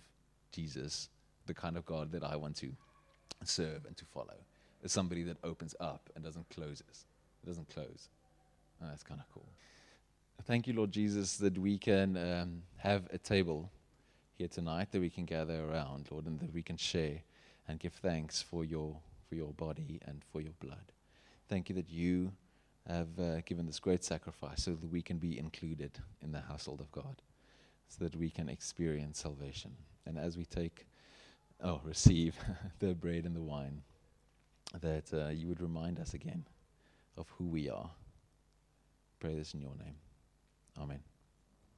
Jesus, 0.51 1.09
the 1.45 1.53
kind 1.53 1.77
of 1.77 1.85
God 1.85 2.11
that 2.11 2.23
I 2.23 2.35
want 2.35 2.55
to 2.57 2.71
serve 3.43 3.85
and 3.85 3.95
to 3.97 4.05
follow. 4.05 4.35
Is 4.83 4.91
somebody 4.91 5.23
that 5.23 5.37
opens 5.43 5.75
up 5.79 6.09
and 6.15 6.23
doesn't 6.23 6.49
close 6.49 6.83
us. 6.89 7.05
It 7.43 7.47
doesn't 7.47 7.69
close. 7.69 8.09
And 8.81 8.89
that's 8.89 9.03
kind 9.03 9.19
of 9.19 9.25
cool. 9.33 9.47
Thank 10.45 10.67
you, 10.67 10.73
Lord 10.73 10.91
Jesus, 10.91 11.37
that 11.37 11.57
we 11.57 11.77
can 11.77 12.17
um, 12.17 12.63
have 12.77 13.03
a 13.13 13.17
table 13.17 13.71
here 14.37 14.47
tonight 14.47 14.91
that 14.91 15.01
we 15.01 15.09
can 15.09 15.25
gather 15.25 15.63
around, 15.63 16.07
Lord, 16.11 16.25
and 16.25 16.39
that 16.39 16.53
we 16.53 16.63
can 16.63 16.77
share 16.77 17.21
and 17.67 17.79
give 17.79 17.93
thanks 17.93 18.41
for 18.41 18.65
your 18.65 18.97
for 19.29 19.35
your 19.35 19.53
body 19.53 19.99
and 20.05 20.21
for 20.31 20.41
your 20.41 20.53
blood. 20.59 20.91
Thank 21.49 21.69
you 21.69 21.75
that 21.75 21.89
you 21.89 22.31
have 22.87 23.07
uh, 23.19 23.41
given 23.45 23.65
this 23.65 23.79
great 23.79 24.03
sacrifice 24.03 24.63
so 24.63 24.71
that 24.71 24.91
we 24.91 25.01
can 25.01 25.17
be 25.17 25.39
included 25.39 25.91
in 26.21 26.31
the 26.31 26.41
household 26.41 26.81
of 26.81 26.91
God, 26.91 27.21
so 27.87 28.03
that 28.03 28.15
we 28.15 28.29
can 28.29 28.49
experience 28.49 29.19
salvation. 29.19 29.71
And 30.05 30.17
as 30.17 30.37
we 30.37 30.45
take, 30.45 30.85
oh, 31.63 31.79
receive 31.83 32.35
the 32.79 32.93
bread 32.93 33.25
and 33.25 33.35
the 33.35 33.41
wine, 33.41 33.81
that 34.81 35.13
uh, 35.13 35.29
you 35.29 35.47
would 35.47 35.61
remind 35.61 35.99
us 35.99 36.13
again 36.13 36.45
of 37.17 37.27
who 37.37 37.45
we 37.45 37.69
are. 37.69 37.89
Pray 39.19 39.35
this 39.35 39.53
in 39.53 39.61
your 39.61 39.75
name. 39.79 39.95
Amen. 40.77 41.12